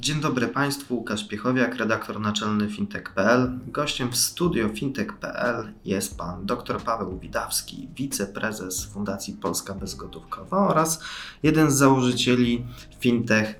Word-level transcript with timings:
Dzień 0.00 0.20
dobry 0.20 0.48
Państwu, 0.48 0.96
Łukasz 0.96 1.28
Piechowiak, 1.28 1.76
redaktor 1.76 2.20
naczelny 2.20 2.68
fintech.pl. 2.68 3.58
Gościem 3.66 4.10
w 4.10 4.16
studio 4.16 4.68
fintech.pl 4.68 5.72
jest 5.84 6.18
pan 6.18 6.46
dr 6.46 6.82
Paweł 6.82 7.18
Widawski, 7.18 7.88
wiceprezes 7.96 8.84
Fundacji 8.84 9.34
Polska 9.34 9.74
Bezgotówkowa 9.74 10.68
oraz 10.68 11.02
jeden 11.42 11.70
z 11.70 11.74
założycieli 11.74 12.66
Fintech 13.00 13.54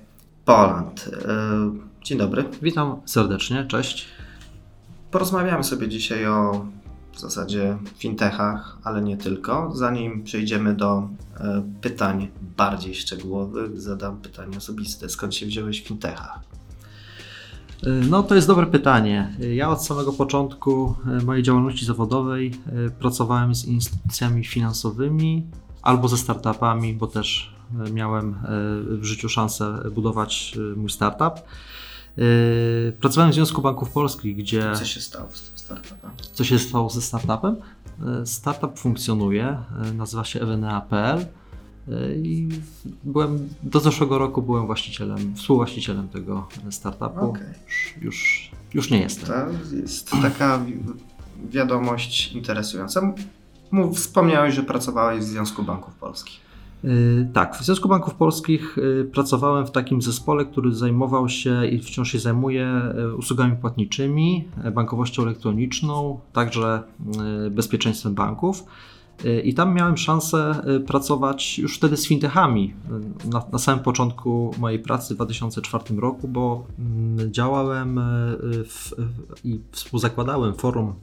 Poland. 0.45 1.09
E, 1.27 2.03
dzień 2.03 2.17
dobry. 2.17 2.45
Witam 2.61 3.01
serdecznie, 3.05 3.65
cześć. 3.65 4.07
Porozmawiamy 5.11 5.63
sobie 5.63 5.87
dzisiaj 5.87 6.27
o 6.27 6.65
w 7.19 7.21
zasadzie 7.21 7.77
fintechach, 7.97 8.77
ale 8.83 9.01
nie 9.01 9.17
tylko. 9.17 9.71
Zanim 9.75 10.23
przejdziemy 10.23 10.73
do 10.73 11.09
e, 11.39 11.63
pytań 11.81 12.27
bardziej 12.57 12.95
szczegółowych, 12.95 13.81
zadam 13.81 14.17
pytanie 14.17 14.57
osobiste. 14.57 15.09
Skąd 15.09 15.35
się 15.35 15.45
wziąłeś 15.45 15.81
w 15.81 15.87
fintechach? 15.87 16.39
E, 17.83 17.89
no 17.89 18.23
to 18.23 18.35
jest 18.35 18.47
dobre 18.47 18.65
pytanie. 18.65 19.33
Ja 19.55 19.69
od 19.69 19.85
samego 19.85 20.13
początku 20.13 20.95
e, 21.07 21.25
mojej 21.25 21.43
działalności 21.43 21.85
zawodowej 21.85 22.51
pracowałem 22.99 23.55
z 23.55 23.65
instytucjami 23.65 24.45
finansowymi 24.45 25.45
albo 25.81 26.07
ze 26.07 26.17
startupami, 26.17 26.93
bo 26.93 27.07
też 27.07 27.55
miałem 27.93 28.35
w 28.87 29.03
życiu 29.03 29.29
szansę 29.29 29.83
budować 29.91 30.57
mój 30.75 30.89
startup. 30.89 31.33
Yy, 32.19 32.91
pracowałem 32.91 33.31
w 33.31 33.35
Związku 33.35 33.61
Banków 33.61 33.89
Polskich, 33.89 34.37
gdzie. 34.37 34.75
Co 34.75 34.85
się 34.85 35.01
stało 35.01 35.29
z 35.31 35.41
tym 35.41 35.57
startupem? 35.57 36.11
Co 36.33 36.43
się 36.43 36.59
stało 36.59 36.89
ze 36.89 37.01
startupem? 37.01 37.55
Yy, 37.99 38.25
startup 38.27 38.79
funkcjonuje, 38.79 39.57
yy, 39.85 39.93
nazywa 39.93 40.23
się 40.23 40.41
ewenea.pl 40.41 41.25
i 42.23 42.49
byłem, 43.03 43.49
do 43.63 43.79
zeszłego 43.79 44.17
roku 44.17 44.41
byłem 44.41 44.65
właścicielem, 44.65 45.35
współwłaścicielem 45.35 46.09
tego 46.09 46.47
startupu. 46.69 47.29
Okay. 47.29 47.53
Już, 47.67 47.95
już, 48.01 48.51
już 48.73 48.89
nie 48.89 48.99
jestem. 48.99 49.29
To 49.29 49.75
jest 49.75 50.11
taka 50.21 50.65
wiadomość 51.49 52.31
interesująca. 52.31 53.13
Mów, 53.71 53.97
wspomniałeś, 53.97 54.55
że 54.55 54.63
pracowałeś 54.63 55.19
w 55.19 55.27
Związku 55.27 55.63
Banków 55.63 55.95
Polskich. 55.95 56.48
Y, 56.83 57.27
tak, 57.33 57.55
w 57.55 57.63
Związku 57.63 57.89
Banków 57.89 58.13
Polskich 58.13 58.77
y, 58.77 59.09
pracowałem 59.11 59.67
w 59.67 59.71
takim 59.71 60.01
zespole, 60.01 60.45
który 60.45 60.75
zajmował 60.75 61.29
się 61.29 61.65
i 61.65 61.79
wciąż 61.79 62.11
się 62.11 62.19
zajmuje 62.19 62.81
y, 62.99 63.15
usługami 63.15 63.55
płatniczymi, 63.55 64.47
bankowością 64.73 65.23
elektroniczną, 65.23 66.19
także 66.33 66.83
bezpieczeństwem 67.51 68.13
banków. 68.13 68.63
I 69.43 69.53
tam 69.53 69.73
miałem 69.73 69.97
szansę 69.97 70.61
pracować 70.87 71.59
już 71.59 71.77
wtedy 71.77 71.97
z 71.97 72.07
fintechami 72.07 72.73
na, 73.25 73.43
na 73.51 73.59
samym 73.59 73.83
początku 73.83 74.55
mojej 74.59 74.79
pracy 74.79 75.13
w 75.13 75.17
2004 75.17 75.95
roku, 75.95 76.27
bo 76.27 76.65
mm, 76.79 77.33
działałem 77.33 77.99
w, 78.65 78.91
i 79.43 79.59
współzakładałem 79.71 80.53
forum 80.53 80.93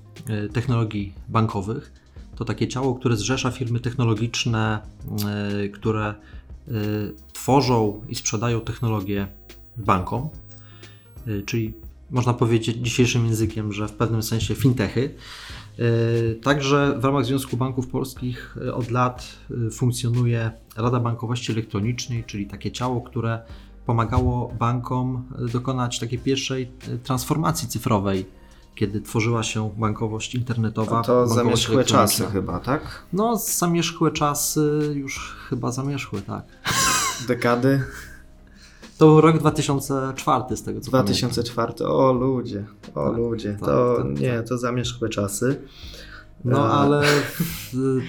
technologii 0.52 1.12
bankowych 1.28 2.05
to 2.36 2.44
takie 2.44 2.68
ciało, 2.68 2.94
które 2.94 3.16
zrzesza 3.16 3.50
firmy 3.50 3.80
technologiczne, 3.80 4.80
e, 5.64 5.68
które 5.68 6.04
e, 6.04 6.14
tworzą 7.32 8.00
i 8.08 8.14
sprzedają 8.14 8.60
technologię 8.60 9.28
bankom, 9.76 10.28
e, 11.26 11.42
czyli 11.42 11.74
można 12.10 12.34
powiedzieć 12.34 12.76
dzisiejszym 12.76 13.26
językiem, 13.26 13.72
że 13.72 13.88
w 13.88 13.92
pewnym 13.92 14.22
sensie 14.22 14.54
fintechy. 14.54 15.14
Także 16.42 16.98
w 16.98 17.04
ramach 17.04 17.24
Związku 17.24 17.56
Banków 17.56 17.86
Polskich 17.86 18.56
od 18.74 18.90
lat 18.90 19.36
funkcjonuje 19.72 20.50
Rada 20.76 21.00
Bankowości 21.00 21.52
Elektronicznej, 21.52 22.24
czyli 22.24 22.46
takie 22.46 22.72
ciało, 22.72 23.00
które 23.00 23.40
pomagało 23.86 24.52
bankom 24.58 25.24
dokonać 25.52 25.98
takiej 25.98 26.18
pierwszej 26.18 26.70
transformacji 27.04 27.68
cyfrowej 27.68 28.26
kiedy 28.76 29.00
tworzyła 29.00 29.42
się 29.42 29.70
bankowość 29.76 30.34
internetowa. 30.34 31.00
A 31.00 31.02
to 31.02 31.26
zamierzchłe 31.26 31.84
czasy 31.84 32.26
chyba, 32.26 32.60
tak? 32.60 33.02
No, 33.12 33.36
zamierzchłe 33.36 34.10
czasy 34.10 34.92
już 34.94 35.36
chyba 35.48 35.72
zamierzchłe, 35.72 36.20
tak. 36.22 36.44
Dekady? 37.28 37.82
To 38.98 39.06
był 39.06 39.20
rok 39.20 39.38
2004 39.38 40.56
z 40.56 40.62
tego 40.62 40.80
co 40.80 40.90
2004, 40.90 41.72
pamiętam. 41.72 41.96
o 41.96 42.12
ludzie, 42.12 42.64
o 42.94 43.08
tak, 43.08 43.16
ludzie, 43.16 43.52
tak, 43.52 43.60
to 43.60 43.96
tak, 43.96 44.20
nie, 44.20 44.36
tak. 44.36 44.48
to 44.48 44.58
zamierzchłe 44.58 45.08
czasy. 45.08 45.60
No 46.44 46.66
e, 46.66 46.70
ale 46.70 47.02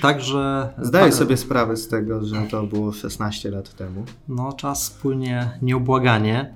także. 0.01 0.69
Zdaję 0.81 1.05
tak, 1.05 1.13
sobie 1.13 1.37
sprawę 1.37 1.77
z 1.77 1.87
tego, 1.87 2.25
że 2.25 2.47
to 2.51 2.63
było 2.63 2.91
16 2.91 3.51
lat 3.51 3.73
temu. 3.73 4.05
No, 4.27 4.53
czas 4.53 4.89
płynie 4.89 5.59
nieubłaganie. 5.61 6.55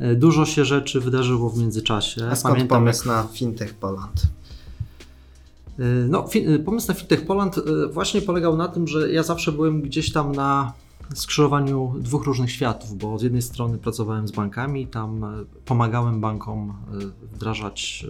E, 0.00 0.14
dużo 0.14 0.46
się 0.46 0.64
rzeczy 0.64 1.00
wydarzyło 1.00 1.50
w 1.50 1.58
międzyczasie. 1.58 2.28
A 2.30 2.36
skąd 2.36 2.54
Pamiętam, 2.54 2.78
pomysł 2.78 3.08
jak... 3.08 3.16
na 3.16 3.32
Fintech 3.32 3.74
Poland? 3.74 4.22
E, 5.78 5.84
no, 6.08 6.26
e, 6.34 6.58
pomysł 6.58 6.88
na 6.88 6.94
Fintech 6.94 7.26
Poland 7.26 7.56
właśnie 7.92 8.22
polegał 8.22 8.56
na 8.56 8.68
tym, 8.68 8.88
że 8.88 9.12
ja 9.12 9.22
zawsze 9.22 9.52
byłem 9.52 9.82
gdzieś 9.82 10.12
tam 10.12 10.32
na 10.32 10.72
skrzyżowaniu 11.14 11.94
dwóch 11.98 12.24
różnych 12.24 12.50
światów, 12.50 12.98
bo 12.98 13.18
z 13.18 13.22
jednej 13.22 13.42
strony 13.42 13.78
pracowałem 13.78 14.28
z 14.28 14.30
bankami, 14.30 14.86
tam 14.86 15.24
e, 15.24 15.44
pomagałem 15.64 16.20
bankom 16.20 16.70
e, 16.70 17.34
wdrażać 17.34 18.06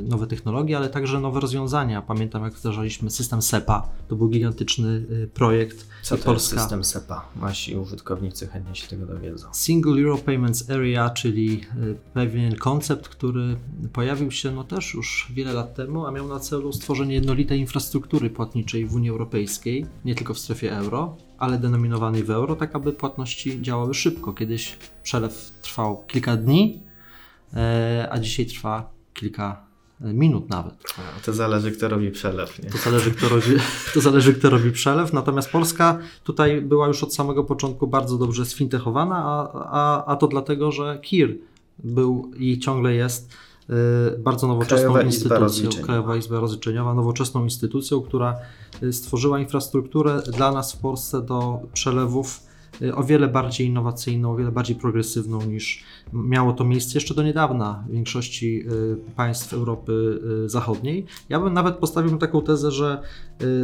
e, 0.00 0.08
nowe 0.08 0.26
technologie, 0.26 0.76
ale 0.76 0.88
także 0.88 1.20
nowe 1.20 1.40
rozwiązania. 1.40 2.02
Pamiętam, 2.02 2.42
jak 2.42 2.54
wdrażaliśmy 2.54 3.10
system 3.10 3.42
SEPA, 3.42 3.88
to 4.08 4.16
był 4.16 4.28
gigantyczny 4.28 5.06
projekt. 5.34 5.88
Co 6.02 6.16
to 6.16 6.24
Polska... 6.24 6.54
jest 6.54 6.64
system 6.64 6.84
SEPA? 6.84 7.28
Wasi 7.36 7.76
użytkownicy 7.76 8.46
chętnie 8.46 8.74
się 8.74 8.88
tego 8.88 9.06
dowiedzą. 9.06 9.48
Single 9.52 10.02
Euro 10.02 10.18
Payments 10.18 10.70
Area, 10.70 11.10
czyli 11.10 11.60
pewien 12.14 12.56
koncept, 12.56 13.08
który 13.08 13.56
pojawił 13.92 14.30
się 14.30 14.52
no 14.52 14.64
też 14.64 14.94
już 14.94 15.32
wiele 15.34 15.52
lat 15.52 15.74
temu, 15.74 16.06
a 16.06 16.10
miał 16.10 16.28
na 16.28 16.40
celu 16.40 16.72
stworzenie 16.72 17.14
jednolitej 17.14 17.60
infrastruktury 17.60 18.30
płatniczej 18.30 18.86
w 18.86 18.94
Unii 18.94 19.10
Europejskiej, 19.10 19.86
nie 20.04 20.14
tylko 20.14 20.34
w 20.34 20.38
strefie 20.38 20.76
euro, 20.76 21.16
ale 21.38 21.58
denominowanej 21.58 22.24
w 22.24 22.30
euro, 22.30 22.56
tak 22.56 22.76
aby 22.76 22.92
płatności 22.92 23.62
działały 23.62 23.94
szybko. 23.94 24.32
Kiedyś 24.32 24.76
przelew 25.02 25.52
trwał 25.62 26.04
kilka 26.06 26.36
dni, 26.36 26.82
e, 27.54 28.08
a 28.10 28.18
dzisiaj 28.18 28.46
trwa 28.46 28.90
kilka 29.14 29.66
minut 30.00 30.50
nawet. 30.50 30.74
A, 30.98 31.24
to 31.24 31.32
zależy, 31.32 31.72
kto 31.72 31.88
robi 31.88 32.10
przelew. 32.10 32.62
Nie? 32.62 32.70
To, 32.70 32.78
zależy, 32.78 33.10
kto 33.10 33.28
robi, 33.28 33.46
to 33.94 34.00
zależy, 34.00 34.34
kto 34.34 34.50
robi 34.50 34.70
przelew. 34.70 35.12
Natomiast 35.12 35.50
Polska 35.50 35.98
tutaj 36.24 36.62
była 36.62 36.88
już 36.88 37.02
od 37.02 37.14
samego 37.14 37.44
początku 37.44 37.86
bardzo 37.86 38.18
dobrze 38.18 38.46
sfintechowana, 38.46 39.16
a, 39.24 39.50
a, 39.70 40.04
a 40.06 40.16
to 40.16 40.26
dlatego, 40.26 40.72
że 40.72 40.98
KIR 41.02 41.38
był 41.78 42.30
i 42.38 42.58
ciągle 42.58 42.94
jest 42.94 43.32
bardzo 44.18 44.46
nowoczesną 44.46 44.76
Krajowa 44.76 45.02
instytucją, 45.02 45.68
Izba 45.70 45.82
Krajowa 45.82 46.16
Izba 46.16 46.40
Rozliczeniowa, 46.40 46.94
nowoczesną 46.94 47.44
instytucją, 47.44 48.00
która 48.00 48.36
y, 48.82 48.92
stworzyła 48.92 49.40
infrastrukturę 49.40 50.22
dla 50.22 50.52
nas 50.52 50.72
w 50.72 50.78
Polsce 50.78 51.22
do 51.22 51.60
przelewów 51.72 52.40
y, 52.82 52.94
o 52.94 53.04
wiele 53.04 53.28
bardziej 53.28 53.66
innowacyjną, 53.66 54.32
o 54.32 54.36
wiele 54.36 54.52
bardziej 54.52 54.76
progresywną 54.76 55.42
niż 55.42 55.84
miało 56.12 56.52
to 56.52 56.64
miejsce 56.64 56.94
jeszcze 56.94 57.14
do 57.14 57.22
niedawna 57.22 57.84
w 57.88 57.92
większości 57.92 58.64
państw 59.16 59.54
Europy 59.54 60.20
Zachodniej. 60.46 61.06
Ja 61.28 61.40
bym 61.40 61.54
nawet 61.54 61.76
postawił 61.76 62.18
taką 62.18 62.42
tezę, 62.42 62.70
że 62.70 63.02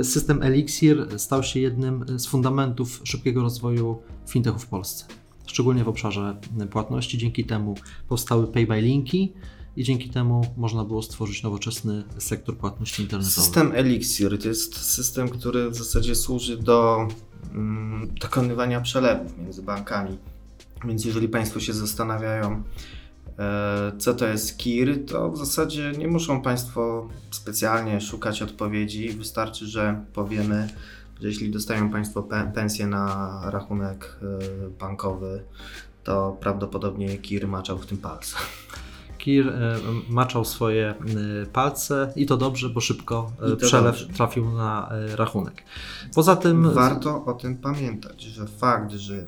system 0.03 0.43
Elixir 0.43 1.07
stał 1.17 1.43
się 1.43 1.61
jednym 1.61 2.05
z 2.19 2.27
fundamentów 2.27 3.01
szybkiego 3.05 3.43
rozwoju 3.43 3.99
fintechu 4.29 4.59
w 4.59 4.67
Polsce, 4.67 5.05
szczególnie 5.47 5.84
w 5.84 5.89
obszarze 5.89 6.37
płatności. 6.71 7.19
Dzięki 7.19 7.45
temu 7.45 7.75
powstały 8.09 8.47
pay 8.47 8.67
by 8.67 8.81
linki, 8.81 9.33
i 9.77 9.84
dzięki 9.84 10.10
temu 10.10 10.55
można 10.56 10.84
było 10.84 11.03
stworzyć 11.03 11.43
nowoczesny 11.43 12.05
sektor 12.19 12.56
płatności 12.56 13.03
internetowych. 13.03 13.44
System 13.44 13.72
Elixir 13.75 14.38
to 14.38 14.49
jest 14.49 14.77
system, 14.77 15.28
który 15.28 15.71
w 15.71 15.75
zasadzie 15.75 16.15
służy 16.15 16.56
do 16.56 17.09
mm, 17.55 18.15
dokonywania 18.21 18.80
przelewów 18.80 19.39
między 19.39 19.63
bankami. 19.63 20.19
Więc 20.84 21.04
jeżeli 21.04 21.28
Państwo 21.28 21.60
się 21.60 21.72
zastanawiają, 21.72 22.63
e, 23.39 23.92
co 23.98 24.15
to 24.15 24.27
jest 24.27 24.57
KIR, 24.57 25.07
to 25.07 25.30
w 25.30 25.39
zasadzie 25.39 25.92
nie 25.98 26.09
muszą 26.09 26.42
Państwo 26.42 27.09
specjalnie 27.30 28.01
szukać 28.01 28.42
odpowiedzi. 28.42 29.10
Wystarczy, 29.10 29.66
że 29.66 30.04
powiemy, 30.13 30.69
że 31.21 31.28
jeśli 31.28 31.51
dostają 31.51 31.91
Państwo 31.91 32.28
pensję 32.54 32.86
na 32.86 33.41
rachunek 33.51 34.19
e, 34.22 34.69
bankowy, 34.71 35.45
to 36.04 36.36
prawdopodobnie 36.41 37.19
KIR 37.19 37.48
maczał 37.48 37.78
w 37.78 37.86
tym 37.86 37.98
palce. 37.98 38.36
Kir 39.22 39.48
e, 39.48 39.78
maczał 40.09 40.45
swoje 40.45 40.89
e, 40.91 41.47
palce 41.47 42.13
i 42.16 42.27
to 42.27 42.36
dobrze, 42.36 42.69
bo 42.69 42.80
szybko 42.80 43.33
e, 43.53 43.57
przelew 43.57 43.98
dobrze. 43.98 44.15
trafił 44.15 44.51
na 44.51 44.92
rachunek. 45.16 45.65
Poza 46.15 46.36
tym. 46.36 46.71
Warto 46.71 47.24
o 47.24 47.33
tym 47.33 47.57
pamiętać, 47.57 48.22
że 48.22 48.47
fakt, 48.47 48.92
że 48.92 49.24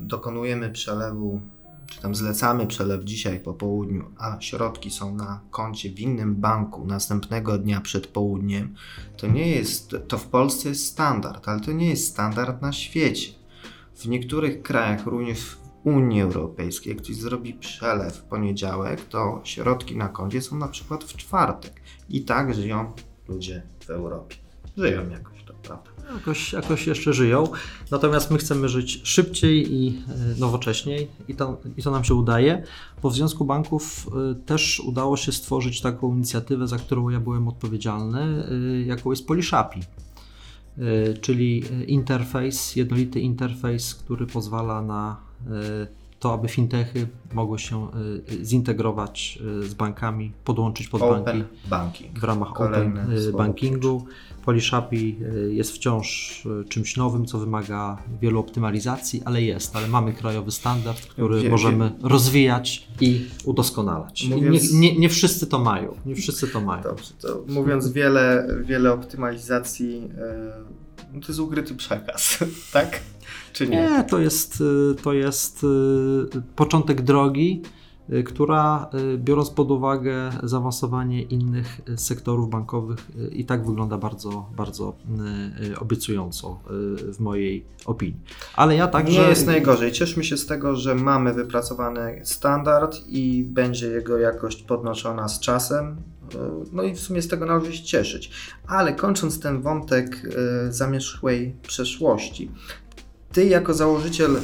dokonujemy 0.00 0.70
przelewu, 0.70 1.40
czy 1.86 2.00
tam 2.00 2.14
zlecamy 2.14 2.66
przelew 2.66 3.04
dzisiaj 3.04 3.40
po 3.40 3.54
południu, 3.54 4.04
a 4.18 4.40
środki 4.40 4.90
są 4.90 5.14
na 5.14 5.40
koncie 5.50 5.90
w 5.90 6.00
innym 6.00 6.34
banku 6.34 6.86
następnego 6.86 7.58
dnia 7.58 7.80
przed 7.80 8.06
południem, 8.06 8.74
to 9.16 9.26
nie 9.26 9.48
jest, 9.48 9.96
to 10.08 10.18
w 10.18 10.26
Polsce 10.26 10.68
jest 10.68 10.86
standard, 10.86 11.48
ale 11.48 11.60
to 11.60 11.72
nie 11.72 11.90
jest 11.90 12.08
standard 12.08 12.62
na 12.62 12.72
świecie. 12.72 13.32
W 13.96 14.08
niektórych 14.08 14.62
krajach, 14.62 15.06
również 15.06 15.59
Unii 15.84 16.20
Europejskiej, 16.20 16.94
jak 16.94 17.02
ktoś 17.02 17.16
zrobi 17.16 17.54
przelew 17.54 18.16
w 18.16 18.22
poniedziałek, 18.22 19.04
to 19.04 19.40
środki 19.44 19.96
na 19.96 20.08
koncie 20.08 20.42
są 20.42 20.56
na 20.56 20.68
przykład 20.68 21.04
w 21.04 21.16
czwartek. 21.16 21.80
I 22.08 22.22
tak 22.24 22.54
żyją 22.54 22.92
ludzie 23.28 23.62
w 23.80 23.90
Europie. 23.90 24.36
Żyją 24.76 25.08
jakoś, 25.10 25.44
to 25.44 25.54
prawda. 25.54 25.90
Jakoś, 26.14 26.52
jakoś 26.52 26.86
jeszcze 26.86 27.12
żyją. 27.12 27.48
Natomiast 27.90 28.30
my 28.30 28.38
chcemy 28.38 28.68
żyć 28.68 29.00
szybciej 29.04 29.74
i 29.74 30.02
e, 30.08 30.40
nowocześniej 30.40 31.08
i 31.28 31.34
to, 31.34 31.60
i 31.76 31.82
to 31.82 31.90
nam 31.90 32.04
się 32.04 32.14
udaje. 32.14 32.62
Bo 33.02 33.10
w 33.10 33.14
Związku 33.14 33.44
Banków 33.44 34.08
e, 34.30 34.34
też 34.34 34.80
udało 34.80 35.16
się 35.16 35.32
stworzyć 35.32 35.80
taką 35.80 36.14
inicjatywę, 36.14 36.68
za 36.68 36.76
którą 36.76 37.08
ja 37.08 37.20
byłem 37.20 37.48
odpowiedzialny, 37.48 38.20
e, 38.20 38.82
jaką 38.82 39.10
jest 39.10 39.26
Polishapi. 39.26 39.80
Czyli 41.20 41.64
interfejs, 41.86 42.76
jednolity 42.76 43.20
interfejs, 43.20 43.94
który 43.94 44.26
pozwala 44.26 44.82
na 44.82 45.29
to, 46.20 46.32
aby 46.34 46.48
fintechy 46.48 47.06
mogły 47.32 47.58
się 47.58 47.88
zintegrować 48.42 49.38
z 49.62 49.74
bankami, 49.74 50.32
podłączyć 50.44 50.88
pod 50.88 51.02
Open 51.02 51.24
banki 51.24 51.44
banking. 51.68 52.18
w 52.18 52.24
ramach 52.24 52.52
Kolejne 52.52 53.02
open 53.02 53.32
bankingu. 53.32 54.06
Polishapi 54.44 55.16
y, 55.48 55.54
jest 55.54 55.72
wciąż 55.72 56.42
czymś 56.68 56.96
nowym, 56.96 57.26
co 57.26 57.38
wymaga 57.38 57.98
wielu 58.20 58.40
optymalizacji, 58.40 59.22
ale 59.24 59.42
jest, 59.42 59.76
ale 59.76 59.88
mamy 59.88 60.12
krajowy 60.12 60.50
standard, 60.50 61.06
który 61.06 61.40
Wie- 61.42 61.50
możemy 61.50 61.92
rozwijać 62.02 62.88
i 63.00 63.26
udoskonalać. 63.44 64.22
I 64.24 64.28
Mówiąc- 64.30 64.72
Nie, 64.72 64.80
nie, 64.92 64.98
nie 64.98 65.08
wszyscy 65.08 65.46
to 65.46 65.58
mają, 65.58 65.94
nie 66.06 66.14
wszyscy 66.14 66.48
to 66.48 66.60
mają. 66.60 66.82
Dobrze, 66.82 67.14
to 67.20 67.44
mówiąc 67.48 67.92
wiele, 67.92 68.48
wiele 68.64 68.92
optymalizacji, 68.92 70.08
e, 70.18 70.52
no 71.14 71.20
to 71.20 71.26
jest 71.28 71.40
ukryty 71.40 71.74
przekaz, 71.74 72.38
tak? 72.72 73.00
Czy 73.52 73.68
nie? 73.68 73.76
Nie, 73.76 74.04
to 74.04 74.18
jest, 74.18 74.60
y, 74.60 74.94
to 75.02 75.12
jest 75.12 75.64
y, 75.64 76.42
początek 76.56 77.02
drogi, 77.02 77.62
y, 78.12 78.22
która 78.22 78.90
biorąc 79.16 79.50
pod 79.50 79.70
uwagę 79.70 80.30
zaawansowanie 80.42 81.22
innych 81.22 81.80
sektorów 81.96 82.50
bankowych 82.50 83.10
i 83.32 83.44
tak 83.44 83.66
wygląda 83.66 83.98
bardzo, 83.98 84.46
bardzo 84.56 84.94
obiecująco 85.80 86.60
w 87.12 87.20
mojej 87.20 87.64
opinii. 87.86 88.20
Ale 88.56 88.76
ja 88.76 88.88
także... 88.88 89.22
Nie 89.22 89.28
jest 89.28 89.46
najgorzej. 89.46 89.92
Cieszmy 89.92 90.24
się 90.24 90.36
z 90.36 90.46
tego, 90.46 90.76
że 90.76 90.94
mamy 90.94 91.34
wypracowany 91.34 92.20
standard 92.24 93.00
i 93.08 93.44
będzie 93.44 93.86
jego 93.86 94.18
jakość 94.18 94.62
podnoszona 94.62 95.28
z 95.28 95.40
czasem. 95.40 95.96
No 96.72 96.82
i 96.82 96.94
w 96.94 97.00
sumie 97.00 97.22
z 97.22 97.28
tego 97.28 97.46
należy 97.46 97.76
się 97.76 97.84
cieszyć. 97.84 98.30
Ale 98.66 98.92
kończąc 98.92 99.40
ten 99.40 99.62
wątek 99.62 100.22
zamierzchłej 100.70 101.54
przeszłości. 101.62 102.50
Ty 103.32 103.44
jako 103.44 103.74
założyciel 103.74 104.36
e, 104.36 104.40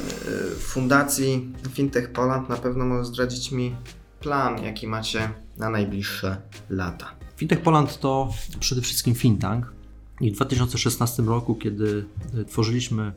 fundacji 0.59 1.53
Fintech 1.69 2.11
Poland 2.11 2.49
na 2.49 2.57
pewno 2.57 2.85
możesz 2.85 3.07
zdradzić 3.07 3.51
mi 3.51 3.75
plan, 4.19 4.63
jaki 4.63 4.87
macie 4.87 5.29
na 5.57 5.69
najbliższe 5.69 6.37
lata. 6.69 7.11
Fintech 7.35 7.61
Poland 7.61 7.99
to 7.99 8.33
przede 8.59 8.81
wszystkim 8.81 9.15
fintech. 9.15 9.73
I 10.21 10.31
w 10.31 10.35
2016 10.35 11.23
roku, 11.23 11.55
kiedy 11.55 12.05
y, 12.35 12.45
tworzyliśmy 12.45 13.11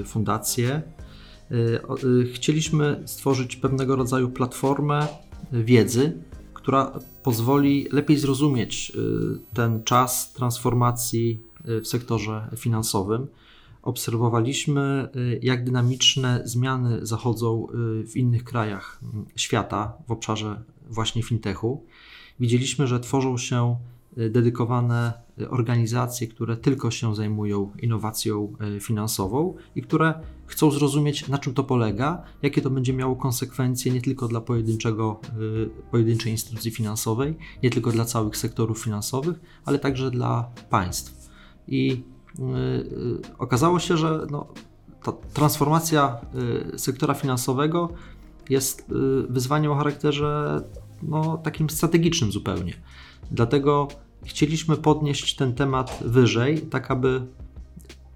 y, 0.00 0.04
fundację, 0.04 0.82
chcieliśmy 2.34 3.02
stworzyć 3.06 3.56
pewnego 3.56 3.96
rodzaju 3.96 4.30
platformę 4.30 5.06
wiedzy, 5.52 6.12
która 6.54 6.98
pozwoli 7.22 7.88
lepiej 7.92 8.16
zrozumieć 8.16 8.92
ten 9.54 9.84
czas 9.84 10.32
transformacji 10.32 11.40
w 11.64 11.86
sektorze 11.86 12.50
finansowym. 12.56 13.26
Obserwowaliśmy, 13.82 15.08
y, 15.16 15.40
jak 15.42 15.64
dynamiczne 15.64 16.42
zmiany 16.44 17.06
zachodzą 17.06 17.66
y, 17.66 18.06
w 18.06 18.16
innych 18.16 18.44
krajach 18.44 19.00
mm, 19.02 19.26
świata 19.36 19.92
w 20.08 20.12
obszarze 20.12 20.62
właśnie 20.90 21.22
fintechu. 21.22 21.84
Widzieliśmy, 22.40 22.86
że 22.86 23.00
tworzą 23.00 23.38
się 23.38 23.76
y, 24.18 24.30
dedykowane 24.30 25.12
organizacje, 25.50 26.26
które 26.26 26.56
tylko 26.56 26.90
się 26.90 27.14
zajmują 27.14 27.72
innowacją 27.82 28.52
finansową 28.80 29.54
i 29.76 29.82
które 29.82 30.14
chcą 30.46 30.70
zrozumieć, 30.70 31.28
na 31.28 31.38
czym 31.38 31.54
to 31.54 31.64
polega, 31.64 32.22
jakie 32.42 32.62
to 32.62 32.70
będzie 32.70 32.92
miało 32.92 33.16
konsekwencje 33.16 33.92
nie 33.92 34.02
tylko 34.02 34.28
dla 34.28 34.40
pojedynczego, 34.40 35.20
pojedynczej 35.90 36.32
instytucji 36.32 36.70
finansowej, 36.70 37.36
nie 37.62 37.70
tylko 37.70 37.92
dla 37.92 38.04
całych 38.04 38.36
sektorów 38.36 38.78
finansowych, 38.84 39.40
ale 39.64 39.78
także 39.78 40.10
dla 40.10 40.50
państw. 40.70 41.30
I 41.68 42.02
okazało 43.38 43.78
się, 43.78 43.96
że 43.96 44.26
no, 44.30 44.46
ta 45.02 45.12
transformacja 45.12 46.20
y, 46.74 46.78
sektora 46.78 47.14
finansowego 47.14 47.88
jest 48.48 48.80
y, 48.80 48.84
wyzwaniem 49.28 49.72
o 49.72 49.74
charakterze 49.74 50.60
no, 51.02 51.38
takim 51.38 51.70
strategicznym 51.70 52.32
zupełnie. 52.32 52.74
Dlatego 53.30 53.88
chcieliśmy 54.24 54.76
podnieść 54.76 55.36
ten 55.36 55.54
temat 55.54 55.98
wyżej, 56.04 56.60
tak 56.60 56.90
aby 56.90 57.26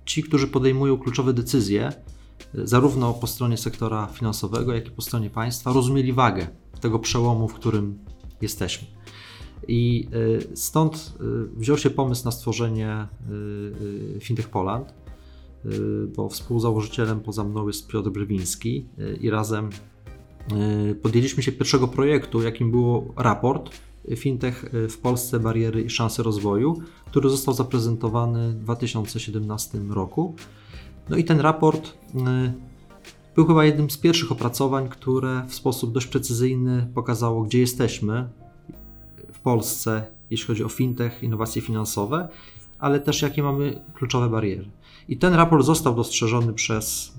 ci, 0.05 0.23
którzy 0.23 0.49
podejmują 0.49 0.99
kluczowe 0.99 1.33
decyzje, 1.33 1.93
y, 2.55 2.67
zarówno 2.67 3.15
po 3.15 3.27
stronie 3.27 3.57
sektora 3.57 4.07
finansowego, 4.07 4.75
jak 4.75 4.89
i 4.89 4.91
po 4.91 5.03
stronie 5.03 5.31
państwa, 5.31 5.73
rozumieli 5.73 6.13
wagę 6.13 6.47
tego 6.81 6.99
przełomu, 6.99 7.49
w 7.49 7.55
którym 7.55 7.99
jesteśmy. 8.41 9.02
I 9.69 10.09
y, 10.53 10.57
stąd 10.57 11.15
y, 11.55 11.59
wziął 11.59 11.79
się 11.79 11.91
pomysł 11.91 12.25
na 12.25 12.31
stworzenie 12.31 13.09
y, 14.17 14.21
Fintech 14.21 14.49
Poland, 14.49 14.95
bo 16.17 16.29
współzałożycielem 16.29 17.21
poza 17.21 17.45
mną 17.45 17.67
jest 17.67 17.89
Piotr 17.89 18.11
Brewiński 18.11 18.87
y, 18.99 19.19
i 19.21 19.31
razem 19.31 19.71
podjęliśmy 21.03 21.43
się 21.43 21.53
pierwszego 21.53 21.89
projektu, 21.89 22.43
jakim 22.43 22.71
było 22.71 23.07
raport 23.17 23.71
Fintech 24.17 24.71
w 24.73 24.99
Polsce 24.99 25.41
bariery 25.41 25.83
i 25.83 25.91
szanse 25.91 26.23
rozwoju, 26.23 26.83
który 27.07 27.31
został 27.31 27.55
zaprezentowany 27.55 28.53
w 28.53 28.59
2017 28.59 29.79
roku. 29.79 30.35
No 31.09 31.17
i 31.17 31.25
ten 31.25 31.41
raport 31.41 31.93
był 33.35 33.47
chyba 33.47 33.65
jednym 33.65 33.91
z 33.91 33.99
pierwszych 33.99 34.33
opracowań, 34.33 34.89
które 34.89 35.43
w 35.49 35.55
sposób 35.55 35.93
dość 35.93 36.07
precyzyjny 36.07 36.89
pokazało, 36.95 37.43
gdzie 37.43 37.59
jesteśmy 37.61 38.29
Polsce, 39.43 40.07
jeśli 40.31 40.47
chodzi 40.47 40.65
o 40.65 40.69
fintech, 40.69 41.23
innowacje 41.23 41.63
finansowe, 41.63 42.29
ale 42.79 43.01
też 43.01 43.23
jakie 43.23 43.43
mamy 43.43 43.83
kluczowe 43.95 44.29
bariery. 44.29 44.71
I 45.09 45.17
ten 45.17 45.35
raport 45.35 45.67
został 45.67 45.95
dostrzeżony 45.95 46.53
przez 46.53 47.15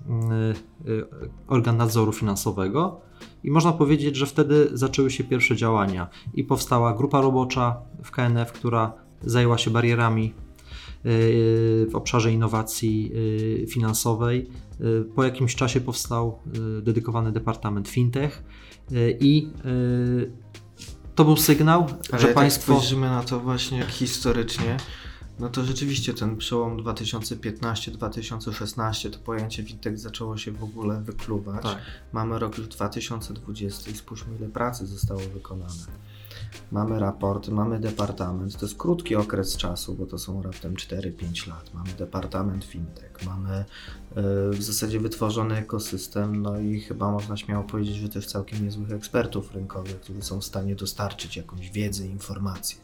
y, 0.86 0.90
y, 0.90 1.06
organ 1.48 1.78
nadzoru 1.78 2.12
finansowego 2.12 3.02
i 3.44 3.52
można 3.52 3.72
powiedzieć, 3.72 4.16
że 4.16 4.26
wtedy 4.26 4.70
zaczęły 4.74 5.12
się 5.12 5.24
pierwsze 5.24 5.56
działania 5.56 6.10
i 6.34 6.44
powstała 6.44 6.94
grupa 6.94 7.22
robocza 7.22 7.78
w 8.04 8.12
KNF, 8.12 8.52
która 8.52 8.94
zajęła 9.22 9.58
się 9.58 9.72
barierami 9.72 10.34
y, 11.06 11.88
w 11.92 11.96
obszarze 11.96 12.32
innowacji 12.32 13.12
finansowej. 13.68 14.50
Po 15.16 15.24
jakimś 15.24 15.56
czasie 15.56 15.82
powstał 15.82 16.40
dedykowany 16.82 17.32
departament 17.32 17.88
fintech 17.88 18.44
i 19.20 19.48
to 21.16 21.26
był 21.26 21.38
sygnał, 21.38 21.88
Ale 22.12 22.22
że 22.22 22.28
jak 22.28 22.36
państwo. 22.36 22.74
spojrzymy 22.74 23.10
na 23.10 23.24
to 23.24 23.40
właśnie 23.40 23.86
historycznie, 23.86 24.78
no 25.40 25.50
to 25.50 25.64
rzeczywiście 25.64 26.14
ten 26.14 26.38
przełom 26.38 26.78
2015-2016 26.78 29.10
to 29.10 29.20
pojęcie 29.20 29.64
fintech 29.64 30.00
zaczęło 30.00 30.38
się 30.38 30.52
w 30.52 30.64
ogóle 30.64 31.02
wykluwać. 31.02 31.64
Tak. 31.64 31.78
Mamy 32.14 32.40
rok 32.40 32.58
już 32.58 32.68
2020 32.68 33.92
i 33.92 33.96
spójrzmy 33.96 34.36
ile 34.36 34.50
pracy 34.50 34.88
zostało 34.88 35.20
wykonane. 35.20 35.74
Mamy 36.72 37.00
raporty, 37.00 37.52
mamy 37.52 37.80
departament. 37.80 38.58
To 38.58 38.66
jest 38.66 38.78
krótki 38.78 39.16
okres 39.16 39.58
czasu, 39.58 39.96
bo 39.96 40.06
to 40.06 40.18
są 40.18 40.42
raptem 40.42 40.74
4-5 40.74 41.48
lat. 41.48 41.74
Mamy 41.74 41.90
departament 41.98 42.66
fintech, 42.66 43.26
mamy 43.26 43.52
e, 43.52 43.66
w 44.50 44.64
zasadzie 44.64 45.00
wytworzony 45.00 45.58
ekosystem, 45.58 46.42
no 46.42 46.60
i 46.60 46.80
chyba 46.80 47.12
można 47.12 47.38
śmiało 47.38 47.64
powiedzieć, 47.64 47.96
że 47.96 48.10
też 48.10 48.28
całkiem 48.28 48.66
niezłych 48.66 48.92
ekspertów 48.92 49.54
rynkowych, 49.54 50.02
którzy 50.02 50.22
są 50.22 50.42
w 50.42 50.46
stanie 50.46 50.76
dostarczyć 50.76 51.38
jakąś 51.38 51.72
wiedzę, 51.72 52.08
informacje. 52.08 52.78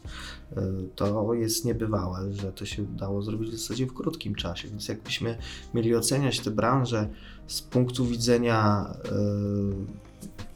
To 0.94 1.34
jest 1.34 1.64
niebywałe, 1.64 2.32
że 2.32 2.52
to 2.52 2.66
się 2.66 2.82
udało 2.82 3.22
zrobić 3.22 3.50
w 3.50 3.58
zasadzie 3.58 3.86
w 3.86 3.94
krótkim 3.94 4.34
czasie, 4.34 4.68
więc 4.68 4.88
jakbyśmy 4.88 5.38
mieli 5.74 5.94
oceniać 5.94 6.40
tę 6.40 6.50
branżę 6.50 7.08
z 7.46 7.62
punktu 7.62 8.06
widzenia 8.06 8.86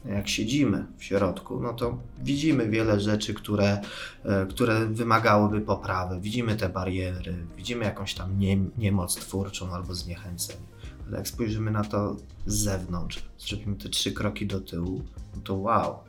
e, 0.05 0.15
jak 0.15 0.27
siedzimy 0.27 0.85
w 0.97 1.03
środku, 1.03 1.59
no 1.59 1.73
to 1.73 1.97
widzimy 2.23 2.69
wiele 2.69 2.99
rzeczy, 2.99 3.33
które, 3.33 3.81
e, 4.23 4.45
które 4.45 4.85
wymagałyby 4.85 5.61
poprawy. 5.61 6.19
Widzimy 6.19 6.55
te 6.55 6.69
bariery, 6.69 7.35
widzimy 7.57 7.85
jakąś 7.85 8.13
tam 8.13 8.39
nie, 8.39 8.57
niemoc 8.77 9.15
twórczą 9.15 9.73
albo 9.73 9.95
zniechęcenie. 9.95 10.59
Ale 11.07 11.17
jak 11.17 11.27
spojrzymy 11.27 11.71
na 11.71 11.83
to 11.83 12.15
z 12.45 12.55
zewnątrz, 12.55 13.25
zrobimy 13.39 13.75
te 13.75 13.89
trzy 13.89 14.11
kroki 14.11 14.47
do 14.47 14.61
tyłu, 14.61 15.01
no 15.35 15.41
to 15.43 15.55
wow. 15.55 15.99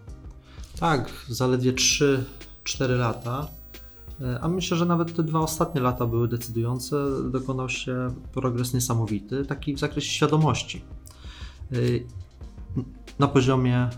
Tak, 0.80 1.10
zaledwie 1.28 1.72
3-4 1.72 2.24
lata. 2.98 3.48
E, 4.20 4.40
A 4.40 4.48
myślę, 4.48 4.76
że 4.76 4.86
nawet 4.86 5.16
te 5.16 5.22
dwa 5.22 5.40
ostatnie 5.40 5.80
lata 5.80 6.06
były 6.06 6.28
decydujące. 6.28 6.96
Dokonał 7.30 7.68
się 7.68 8.14
progres 8.32 8.74
niesamowity, 8.74 9.44
taki 9.44 9.74
w 9.74 9.78
zakresie 9.78 10.10
świadomości. 10.10 10.84
E, 11.72 11.76
Na 13.18 13.28
poziomie 13.28 13.76
e, 13.76 13.90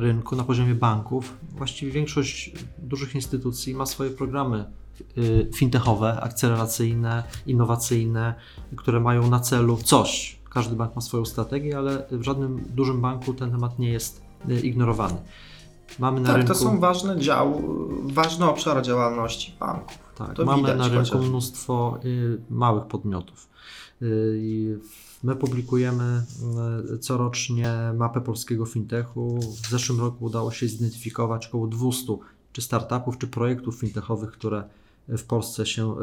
rynku, 0.00 0.36
na 0.36 0.44
poziomie 0.44 0.74
banków, 0.74 1.36
właściwie 1.56 1.92
większość 1.92 2.52
dużych 2.78 3.14
instytucji 3.14 3.74
ma 3.74 3.86
swoje 3.86 4.10
programy 4.10 4.64
fintechowe, 5.54 6.20
akceleracyjne, 6.20 7.22
innowacyjne, 7.46 8.34
które 8.76 9.00
mają 9.00 9.30
na 9.30 9.40
celu 9.40 9.76
coś. 9.76 10.38
Każdy 10.50 10.76
bank 10.76 10.96
ma 10.96 11.02
swoją 11.02 11.24
strategię, 11.24 11.78
ale 11.78 12.06
w 12.10 12.22
żadnym 12.22 12.64
dużym 12.74 13.00
banku 13.00 13.34
ten 13.34 13.50
temat 13.50 13.78
nie 13.78 13.88
jest 13.88 14.22
ignorowany. 14.62 15.16
Mamy 15.98 16.20
na 16.20 16.26
tak, 16.26 16.36
rynku... 16.36 16.52
to 16.52 16.58
są 16.58 16.80
ważne 16.80 17.20
dział, 17.20 17.62
ważny 18.02 18.46
obszar 18.46 18.82
działalności 18.82 19.56
banków. 19.60 19.98
Tak, 20.14 20.34
to 20.34 20.44
mamy 20.44 20.76
na 20.76 20.88
rynku 20.88 21.10
chociaż. 21.10 21.28
mnóstwo 21.28 21.98
y, 22.04 22.38
małych 22.50 22.84
podmiotów. 22.84 23.48
Y, 24.02 24.80
my 25.22 25.36
publikujemy 25.36 26.22
y, 26.94 26.98
corocznie 26.98 27.72
mapę 27.96 28.20
polskiego 28.20 28.66
fintechu. 28.66 29.40
W 29.40 29.70
zeszłym 29.70 30.00
roku 30.00 30.24
udało 30.24 30.50
się 30.50 30.68
zidentyfikować 30.68 31.46
około 31.46 31.66
200 31.66 32.16
czy 32.52 32.62
startupów, 32.62 33.18
czy 33.18 33.26
projektów 33.26 33.76
fintechowych, 33.76 34.30
które 34.30 34.64
w 35.08 35.24
Polsce 35.24 35.66
się, 35.66 35.94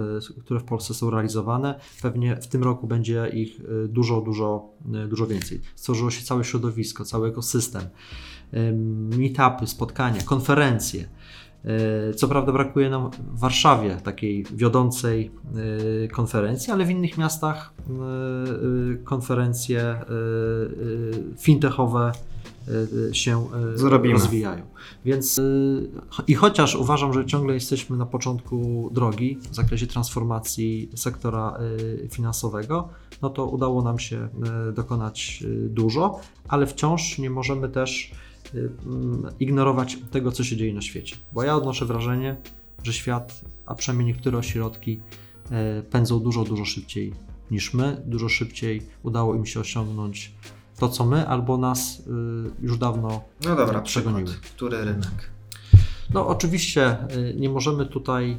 które 0.45 0.59
w 0.59 0.63
Polsce 0.63 0.93
są 0.93 1.09
realizowane. 1.09 1.79
Pewnie 2.01 2.35
w 2.35 2.47
tym 2.47 2.63
roku 2.63 2.87
będzie 2.87 3.31
ich 3.33 3.61
dużo, 3.87 4.21
dużo, 4.21 4.69
dużo 5.07 5.27
więcej. 5.27 5.61
Stworzyło 5.75 6.11
się 6.11 6.25
całe 6.25 6.43
środowisko, 6.43 7.05
cały 7.05 7.29
ekosystem, 7.29 7.83
meetupy, 9.17 9.67
spotkania, 9.67 10.21
konferencje. 10.21 11.05
E, 11.65 12.13
co 12.13 12.27
prawda 12.27 12.51
brakuje 12.51 12.89
nam 12.89 13.11
w 13.11 13.39
Warszawie 13.39 13.97
takiej 14.03 14.43
wiodącej 14.43 15.31
e, 16.03 16.07
konferencji, 16.07 16.73
ale 16.73 16.85
w 16.85 16.89
innych 16.89 17.17
miastach 17.17 17.73
e, 17.79 19.03
konferencje 19.03 19.95
fintechowe 21.37 22.11
się 23.11 23.47
Zrobimy. 23.75 24.13
rozwijają. 24.13 24.65
Więc 25.05 25.41
i 26.27 26.33
chociaż 26.33 26.75
uważam, 26.75 27.13
że 27.13 27.25
ciągle 27.25 27.53
jesteśmy 27.53 27.97
na 27.97 28.05
początku 28.05 28.89
drogi 28.93 29.37
w 29.51 29.55
zakresie 29.55 29.87
transformacji 29.87 30.89
sektora 30.95 31.59
finansowego, 32.11 32.89
no 33.21 33.29
to 33.29 33.45
udało 33.45 33.81
nam 33.81 33.99
się 33.99 34.29
dokonać 34.73 35.43
dużo, 35.69 36.19
ale 36.47 36.67
wciąż 36.67 37.17
nie 37.17 37.29
możemy 37.29 37.69
też 37.69 38.11
ignorować 39.39 39.97
tego, 40.11 40.31
co 40.31 40.43
się 40.43 40.57
dzieje 40.57 40.73
na 40.73 40.81
świecie. 40.81 41.15
Bo 41.33 41.43
ja 41.43 41.55
odnoszę 41.55 41.85
wrażenie, 41.85 42.35
że 42.83 42.93
świat, 42.93 43.41
a 43.65 43.75
przynajmniej 43.75 44.07
niektóre 44.07 44.37
ośrodki, 44.37 45.01
e, 45.51 45.83
pędzą 45.83 46.19
dużo, 46.19 46.43
dużo 46.43 46.65
szybciej 46.65 47.13
niż 47.51 47.73
my. 47.73 48.01
Dużo 48.05 48.29
szybciej 48.29 48.81
udało 49.03 49.35
im 49.35 49.45
się 49.45 49.59
osiągnąć 49.59 50.31
to, 50.77 50.89
co 50.89 51.05
my, 51.05 51.27
albo 51.27 51.57
nas 51.57 51.99
y, 51.99 52.03
już 52.61 52.77
dawno 52.77 53.23
no 53.45 53.55
dobra, 53.55 53.81
przegoniły. 53.81 54.29
Przykład. 54.31 54.51
Który 54.51 54.77
rynek? 54.77 55.31
No, 56.13 56.27
oczywiście 56.27 56.97
y, 57.15 57.35
nie 57.37 57.49
możemy 57.49 57.85
tutaj 57.85 58.37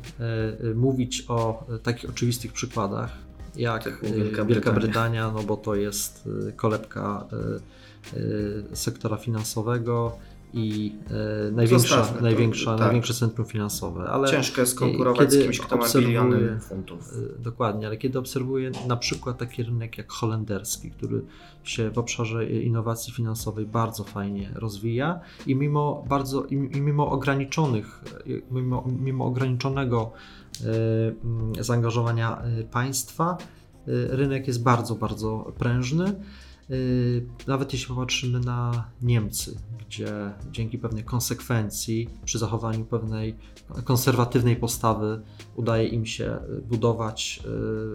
mówić 0.75 1.25
o 1.29 1.67
takich 1.83 2.11
oczywistych 2.11 2.53
przykładach, 2.53 3.19
jak 3.57 3.85
Wielka 3.85 4.45
Brytania. 4.45 4.45
Wielka 4.45 4.73
Brytania, 4.73 5.31
no 5.31 5.43
bo 5.43 5.57
to 5.57 5.75
jest 5.75 6.29
kolebka 6.57 7.25
Y, 7.33 7.84
sektora 8.73 9.17
finansowego 9.17 10.19
i 10.55 10.93
e, 11.49 11.51
największa, 11.51 11.97
Zostawmy, 11.97 12.23
największa, 12.23 12.71
tak. 12.71 12.81
największe 12.81 13.15
centrum 13.15 13.47
finansowe. 13.47 14.05
Ale 14.05 14.31
Ciężko 14.31 14.61
jest 14.61 14.79
konkurować 14.79 15.33
z 15.33 15.43
kimś, 15.43 15.61
kto 15.61 15.77
ma 15.77 15.87
biliony 15.95 16.61
funtów. 16.61 17.13
E, 17.39 17.43
dokładnie, 17.43 17.87
ale 17.87 17.97
kiedy 17.97 18.19
obserwuję 18.19 18.71
na 18.89 18.97
przykład 18.97 19.39
taki 19.39 19.63
rynek 19.63 19.99
jak 19.99 20.13
holenderski, 20.13 20.91
który 20.91 21.23
się 21.65 21.91
w 21.91 21.99
obszarze 21.99 22.47
innowacji 22.51 23.13
finansowej 23.13 23.67
bardzo 23.67 24.05
fajnie 24.05 24.51
rozwija 24.55 25.21
i 25.47 25.57
mimo 25.57 26.05
bardzo, 26.09 26.45
i 26.45 26.81
mimo 26.81 27.11
ograniczonych, 27.11 28.05
mimo, 28.51 28.85
mimo 28.99 29.25
ograniczonego 29.25 30.13
e, 31.59 31.63
zaangażowania 31.63 32.43
państwa, 32.71 33.37
rynek 33.87 34.47
jest 34.47 34.63
bardzo, 34.63 34.95
bardzo 34.95 35.53
prężny. 35.59 36.15
Y, 36.71 37.27
nawet 37.47 37.73
jeśli 37.73 37.89
popatrzymy 37.89 38.41
na 38.41 38.85
Niemcy, 39.03 39.57
gdzie 39.87 40.33
dzięki 40.53 40.79
pewnej 40.79 41.05
konsekwencji, 41.05 42.09
przy 42.25 42.39
zachowaniu 42.39 42.85
pewnej 42.85 43.37
konserwatywnej 43.85 44.57
postawy, 44.57 45.23
udaje 45.57 45.87
im 45.89 46.07
się 46.07 46.39
budować, 46.69 47.41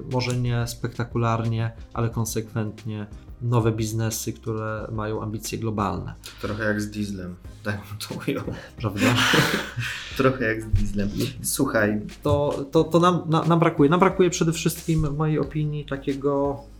y, 0.09 0.13
może 0.13 0.37
nie 0.37 0.67
spektakularnie, 0.67 1.71
ale 1.93 2.09
konsekwentnie, 2.09 3.07
nowe 3.41 3.71
biznesy, 3.71 4.33
które 4.33 4.87
mają 4.91 5.21
ambicje 5.21 5.57
globalne. 5.57 6.13
Trochę 6.41 6.63
jak 6.63 6.81
z 6.81 6.91
dieslem, 6.91 7.35
tak 7.63 7.75
bym 7.75 7.97
to 7.97 8.15
ujął. 8.27 8.43
Prawda? 8.77 9.15
Trochę 10.17 10.45
jak 10.45 10.61
z 10.61 10.65
dieslem. 10.65 11.09
Słuchaj. 11.41 12.01
To, 12.23 12.65
to, 12.71 12.83
to 12.83 12.99
nam, 12.99 13.21
nam 13.47 13.59
brakuje. 13.59 13.89
Nam 13.89 13.99
brakuje 13.99 14.29
przede 14.29 14.53
wszystkim, 14.53 15.01
w 15.01 15.17
mojej 15.17 15.39
opinii, 15.39 15.85
takiego 15.85 16.63
Y, 16.63 16.78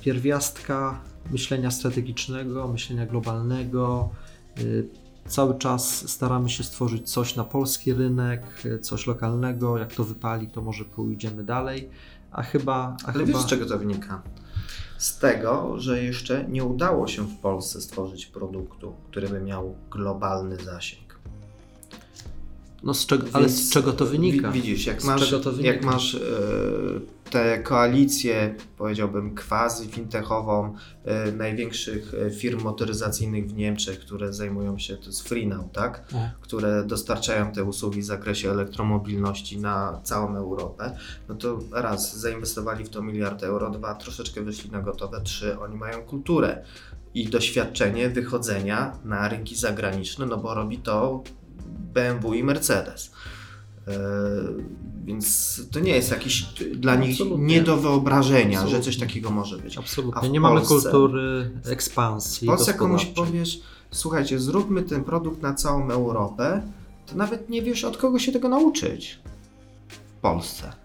pierwiastka 0.00 1.00
myślenia 1.30 1.70
strategicznego, 1.70 2.68
myślenia 2.68 3.06
globalnego. 3.06 4.08
Y, 4.60 4.88
cały 5.28 5.58
czas 5.58 6.10
staramy 6.10 6.50
się 6.50 6.64
stworzyć 6.64 7.10
coś 7.10 7.36
na 7.36 7.44
polski 7.44 7.94
rynek, 7.94 8.42
coś 8.82 9.06
lokalnego. 9.06 9.78
Jak 9.78 9.94
to 9.94 10.04
wypali, 10.04 10.48
to 10.48 10.62
może 10.62 10.84
pójdziemy 10.84 11.44
dalej. 11.44 11.90
A 12.32 12.42
chyba. 12.42 12.96
A 13.04 13.06
Ale 13.06 13.12
chyba... 13.12 13.26
wiesz, 13.26 13.36
z 13.36 13.46
czego 13.46 13.66
to 13.66 13.78
wynika? 13.78 14.22
Z 14.98 15.18
tego, 15.18 15.74
że 15.78 16.02
jeszcze 16.02 16.44
nie 16.48 16.64
udało 16.64 17.06
się 17.06 17.22
w 17.22 17.36
Polsce 17.36 17.80
stworzyć 17.80 18.26
produktu, 18.26 18.94
który 19.10 19.28
by 19.28 19.40
miał 19.40 19.76
globalny 19.90 20.56
zasięg. 20.56 21.09
No 22.82 22.94
z 22.94 23.06
czego, 23.06 23.26
ale 23.32 23.48
z 23.48 23.70
czego 23.70 23.92
to 23.92 24.06
wynika? 24.06 24.50
Widzisz, 24.50 24.86
jak 24.86 25.04
masz, 25.04 25.34
jak 25.60 25.84
masz 25.84 26.14
yy, 26.14 26.20
tę 27.30 27.58
koalicję, 27.58 28.54
powiedziałbym, 28.78 29.34
quasi 29.34 29.88
fintechową 29.88 30.74
yy, 31.04 31.32
największych 31.32 32.14
e, 32.14 32.30
firm 32.30 32.62
motoryzacyjnych 32.62 33.46
w 33.46 33.54
Niemczech, 33.54 34.00
które 34.00 34.32
zajmują 34.32 34.78
się, 34.78 34.96
to 34.96 35.06
jest 35.06 35.28
Freenow, 35.28 35.72
tak? 35.72 36.08
tak? 36.08 36.38
Które 36.40 36.84
dostarczają 36.84 37.52
te 37.52 37.64
usługi 37.64 38.00
w 38.00 38.04
zakresie 38.04 38.50
elektromobilności 38.50 39.58
na 39.58 40.00
całą 40.02 40.36
Europę, 40.36 40.96
no 41.28 41.34
to 41.34 41.58
raz, 41.72 42.16
zainwestowali 42.18 42.84
w 42.84 42.88
to 42.88 43.02
miliard 43.02 43.42
euro, 43.42 43.70
dwa, 43.70 43.94
troszeczkę 43.94 44.42
wyszli 44.42 44.70
na 44.70 44.80
gotowe, 44.80 45.20
trzy, 45.20 45.58
oni 45.58 45.76
mają 45.76 46.02
kulturę 46.02 46.64
i 47.14 47.28
doświadczenie 47.28 48.08
wychodzenia 48.08 48.98
na 49.04 49.28
rynki 49.28 49.56
zagraniczne, 49.56 50.26
no 50.26 50.36
bo 50.36 50.54
robi 50.54 50.78
to 50.78 51.22
BMW 51.94 52.34
i 52.34 52.44
Mercedes. 52.44 53.12
E, 53.88 53.92
więc 55.04 55.60
to 55.72 55.80
nie 55.80 55.92
jest 55.92 56.10
jakiś 56.10 56.42
dla 56.74 56.94
nich 56.94 57.10
Absolutnie. 57.10 57.46
nie 57.46 57.62
do 57.62 57.76
wyobrażenia, 57.76 58.58
Absolutnie. 58.58 58.78
że 58.78 58.84
coś 58.84 58.96
takiego 58.96 59.30
może 59.30 59.58
być. 59.58 59.78
Absolutnie. 59.78 60.28
nie 60.28 60.40
Polsce, 60.40 60.74
mamy 60.74 60.82
kultury 60.82 61.50
ekspansji. 61.64 62.46
W 62.46 62.50
Polsce 62.50 62.74
komuś 62.74 63.04
powiesz, 63.04 63.60
słuchajcie, 63.90 64.38
zróbmy 64.38 64.82
ten 64.82 65.04
produkt 65.04 65.42
na 65.42 65.54
całą 65.54 65.90
Europę, 65.90 66.62
to 67.06 67.16
nawet 67.16 67.50
nie 67.50 67.62
wiesz 67.62 67.84
od 67.84 67.96
kogo 67.96 68.18
się 68.18 68.32
tego 68.32 68.48
nauczyć 68.48 69.18
w 69.88 70.20
Polsce 70.20 70.79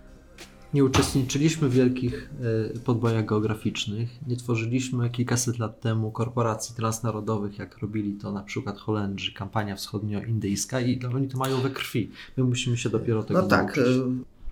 nie 0.75 0.83
uczestniczyliśmy 0.83 1.69
w 1.69 1.73
wielkich 1.73 2.29
e, 2.75 2.79
podbojach 2.79 3.25
geograficznych, 3.25 4.09
nie 4.27 4.35
tworzyliśmy 4.35 5.09
kilkaset 5.09 5.59
lat 5.59 5.81
temu 5.81 6.11
korporacji 6.11 6.75
transnarodowych, 6.75 7.59
jak 7.59 7.77
robili 7.77 8.13
to 8.13 8.31
na 8.31 8.43
przykład 8.43 8.77
Holendrzy, 8.77 9.33
kampania 9.33 9.75
wschodnioindyjska 9.75 10.81
i 10.81 11.05
oni 11.15 11.27
to 11.27 11.37
mają 11.37 11.61
we 11.61 11.69
krwi. 11.69 12.11
My 12.37 12.43
musimy 12.43 12.77
się 12.77 12.89
dopiero 12.89 13.23
tego 13.23 13.41
no 13.41 13.47
tak, 13.47 13.77
nauczyć. 13.77 13.97
E, 13.97 14.01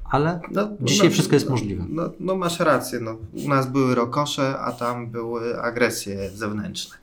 Ale 0.04 0.40
no, 0.52 0.70
dzisiaj 0.82 1.08
no, 1.08 1.14
wszystko 1.14 1.36
jest 1.36 1.50
możliwe. 1.50 1.86
No, 1.90 2.10
no, 2.20 2.36
masz 2.36 2.60
rację, 2.60 3.00
no, 3.00 3.18
u 3.46 3.50
nas 3.50 3.72
były 3.72 3.96
rokosze, 3.96 4.60
a 4.60 4.72
tam 4.72 5.08
były 5.08 5.62
agresje 5.62 6.30
zewnętrzne. 6.30 6.96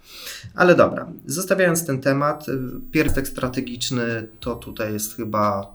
Ale 0.55 0.75
dobra, 0.75 1.07
zostawiając 1.27 1.87
ten 1.87 2.00
temat, 2.00 2.49
e, 2.49 2.53
pierwiastek 2.91 3.29
strategiczny 3.29 4.29
to 4.41 4.57
tutaj 4.57 4.93
jest 4.93 5.17
chyba 5.17 5.75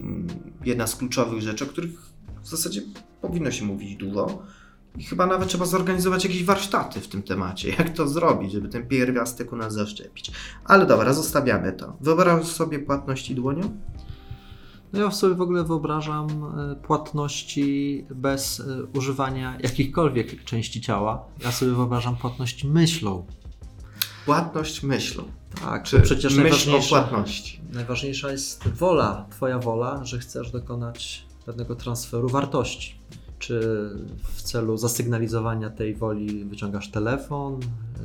mm, 0.00 0.26
jedna 0.64 0.86
z 0.86 0.96
kluczowych 0.96 1.42
rzeczy, 1.42 1.64
o 1.64 1.66
których 1.66 2.11
w 2.42 2.48
zasadzie 2.48 2.82
powinno 3.20 3.50
się 3.50 3.64
mówić 3.64 3.96
dużo. 3.96 4.42
I 4.98 5.04
chyba 5.04 5.26
nawet 5.26 5.48
trzeba 5.48 5.64
zorganizować 5.64 6.24
jakieś 6.24 6.44
warsztaty 6.44 7.00
w 7.00 7.08
tym 7.08 7.22
temacie, 7.22 7.68
jak 7.78 7.90
to 7.90 8.08
zrobić, 8.08 8.52
żeby 8.52 8.68
ten 8.68 8.88
pierwiastek 8.88 9.52
u 9.52 9.56
nas 9.56 9.72
zaszczepić. 9.72 10.30
Ale 10.64 10.86
dobra, 10.86 11.12
zostawiamy 11.12 11.72
to. 11.72 11.96
Wyobrażasz 12.00 12.46
sobie 12.46 12.78
płatności 12.78 13.34
dłonią? 13.34 13.76
No 14.92 15.00
ja 15.00 15.10
sobie 15.10 15.34
w 15.34 15.40
ogóle 15.40 15.64
wyobrażam 15.64 16.28
e, 16.28 16.76
płatności 16.76 18.06
bez 18.10 18.60
e, 18.60 18.84
używania 18.98 19.58
jakichkolwiek 19.60 20.44
części 20.44 20.80
ciała. 20.80 21.24
Ja 21.44 21.52
sobie 21.52 21.72
wyobrażam 21.72 22.16
płatność 22.16 22.64
myślą. 22.64 23.26
Płatność 24.24 24.82
myślą. 24.82 25.24
Tak, 25.60 25.82
Czy 25.82 26.00
przecież 26.00 26.34
myśl 26.34 26.76
o 26.76 26.80
płatności. 26.80 27.60
Najważniejsza 27.72 28.32
jest 28.32 28.68
wola, 28.68 29.26
Twoja 29.30 29.58
wola, 29.58 30.04
że 30.04 30.18
chcesz 30.18 30.50
dokonać 30.50 31.26
pewnego 31.42 31.76
transferu 31.76 32.28
wartości. 32.28 32.94
Czy 33.38 33.60
w 34.22 34.42
celu 34.42 34.76
zasygnalizowania 34.76 35.70
tej 35.70 35.94
woli 35.94 36.44
wyciągasz 36.44 36.90
telefon, 36.90 37.60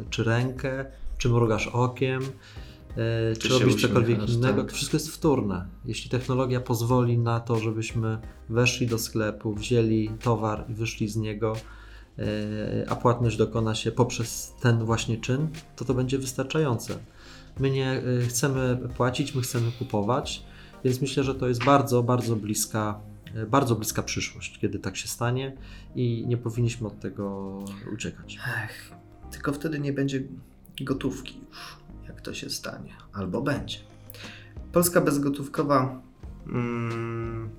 czy 0.10 0.24
rękę, 0.24 0.86
czy 1.18 1.30
mrugasz 1.30 1.68
okiem, 1.68 2.22
e, 2.22 3.36
czy, 3.36 3.50
Czy 3.50 3.60
robisz 3.60 3.82
cokolwiek 3.82 4.18
uśmiechasz, 4.18 4.36
innego. 4.36 4.62
tak. 4.62 4.70
To 4.72 4.76
wszystko 4.76 4.98
jest 4.98 5.10
wtórne. 5.10 5.66
Jeśli 5.86 6.10
technologia 6.10 6.60
pozwoli 6.62 7.18
na 7.18 7.40
to, 7.40 7.60
żebyśmy 7.60 8.18
weszli 8.50 8.88
do 8.88 9.00
sklepu, 9.00 9.54
wzięli 9.54 10.10
towar 10.24 10.66
i 10.70 10.74
wyszli 10.74 11.08
z 11.08 11.16
niego, 11.16 11.54
e, 12.20 12.24
a 12.90 12.96
płatność 12.96 13.38
dokona 13.38 13.76
się 13.76 13.92
poprzez 13.92 14.54
ten 14.62 14.86
właśnie 14.86 15.18
czyn, 15.18 15.48
to 15.76 15.86
to 15.86 15.94
będzie 15.94 16.18
wystarczające. 16.18 16.98
My 17.60 17.70
nie 17.72 17.92
e, 17.92 18.02
chcemy 18.28 18.78
płacić, 18.98 19.36
my 19.36 19.42
chcemy 19.42 19.72
kupować, 19.80 20.44
więc 20.84 21.02
myślę, 21.02 21.24
że 21.24 21.36
to 21.36 21.48
jest 21.48 21.64
bardzo, 21.64 22.04
bardzo 22.04 22.36
bliska, 22.36 23.00
e, 23.00 23.17
bardzo 23.48 23.76
bliska 23.76 24.04
przyszłość, 24.04 24.60
kiedy 24.60 24.80
tak 24.80 24.98
się 24.98 25.08
stanie 25.08 25.58
i 25.96 26.26
nie 26.28 26.38
powinniśmy 26.38 26.88
od 26.88 27.00
tego 27.00 27.58
uciekać. 27.94 28.40
Ech, 28.64 28.92
tylko 29.32 29.54
wtedy 29.54 29.80
nie 29.80 29.94
będzie 29.94 30.24
gotówki 30.82 31.42
już, 31.50 31.78
jak 32.08 32.22
to 32.22 32.34
się 32.34 32.50
stanie. 32.50 32.94
Albo 33.14 33.42
będzie. 33.42 33.78
Polska 34.72 35.02
Bezgotówkowa 35.02 36.02
mm, 36.48 37.50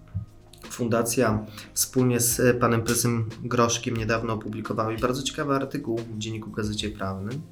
Fundacja 0.71 1.47
wspólnie 1.75 2.21
z 2.21 2.61
panem 2.61 2.83
prezesem 2.83 3.29
Groszkiem 3.43 3.97
niedawno 3.97 4.33
opublikowała 4.33 4.97
bardzo 5.01 5.23
ciekawy 5.23 5.55
artykuł 5.55 5.99
w 5.99 6.19
Dzienniku 6.19 6.51
Gazecie 6.51 6.91
Prawnym, 6.91 7.43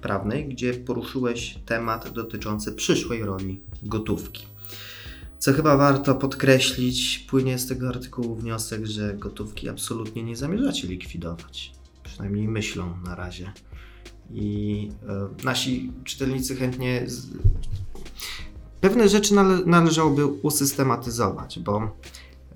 Prawnej, 0.00 0.48
gdzie 0.48 0.74
poruszyłeś 0.74 1.58
temat 1.66 2.12
dotyczący 2.12 2.72
przyszłej 2.72 3.24
roli 3.24 3.60
gotówki. 3.82 4.46
Co 5.46 5.52
chyba 5.52 5.76
warto 5.76 6.14
podkreślić, 6.14 7.18
płynie 7.18 7.58
z 7.58 7.66
tego 7.66 7.88
artykułu 7.88 8.34
wniosek, 8.34 8.86
że 8.86 9.14
gotówki 9.14 9.68
absolutnie 9.68 10.22
nie 10.22 10.36
zamierzacie 10.36 10.88
likwidować. 10.88 11.72
Przynajmniej 12.02 12.48
myślą 12.48 12.94
na 13.04 13.14
razie. 13.14 13.52
I 14.30 14.90
e, 15.08 15.44
nasi 15.44 15.92
czytelnicy 16.04 16.56
chętnie. 16.56 17.02
Z... 17.06 17.26
Pewne 18.80 19.08
rzeczy 19.08 19.34
nale 19.34 19.58
należałoby 19.66 20.26
usystematyzować, 20.26 21.58
bo 21.58 21.90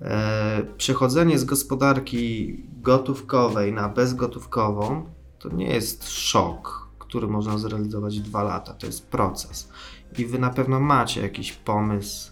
e, 0.01 0.61
przechodzenie 0.77 1.39
z 1.39 1.43
gospodarki 1.43 2.55
gotówkowej 2.81 3.73
na 3.73 3.89
bezgotówkową 3.89 5.05
to 5.39 5.49
nie 5.49 5.73
jest 5.73 6.09
szok, 6.09 6.87
który 6.99 7.27
można 7.27 7.57
zrealizować 7.57 8.19
w 8.19 8.23
dwa 8.23 8.43
lata. 8.43 8.73
To 8.73 8.85
jest 8.85 9.07
proces. 9.07 9.69
I 10.17 10.25
wy 10.25 10.39
na 10.39 10.49
pewno 10.49 10.79
macie 10.79 11.21
jakiś 11.21 11.53
pomysł, 11.53 12.31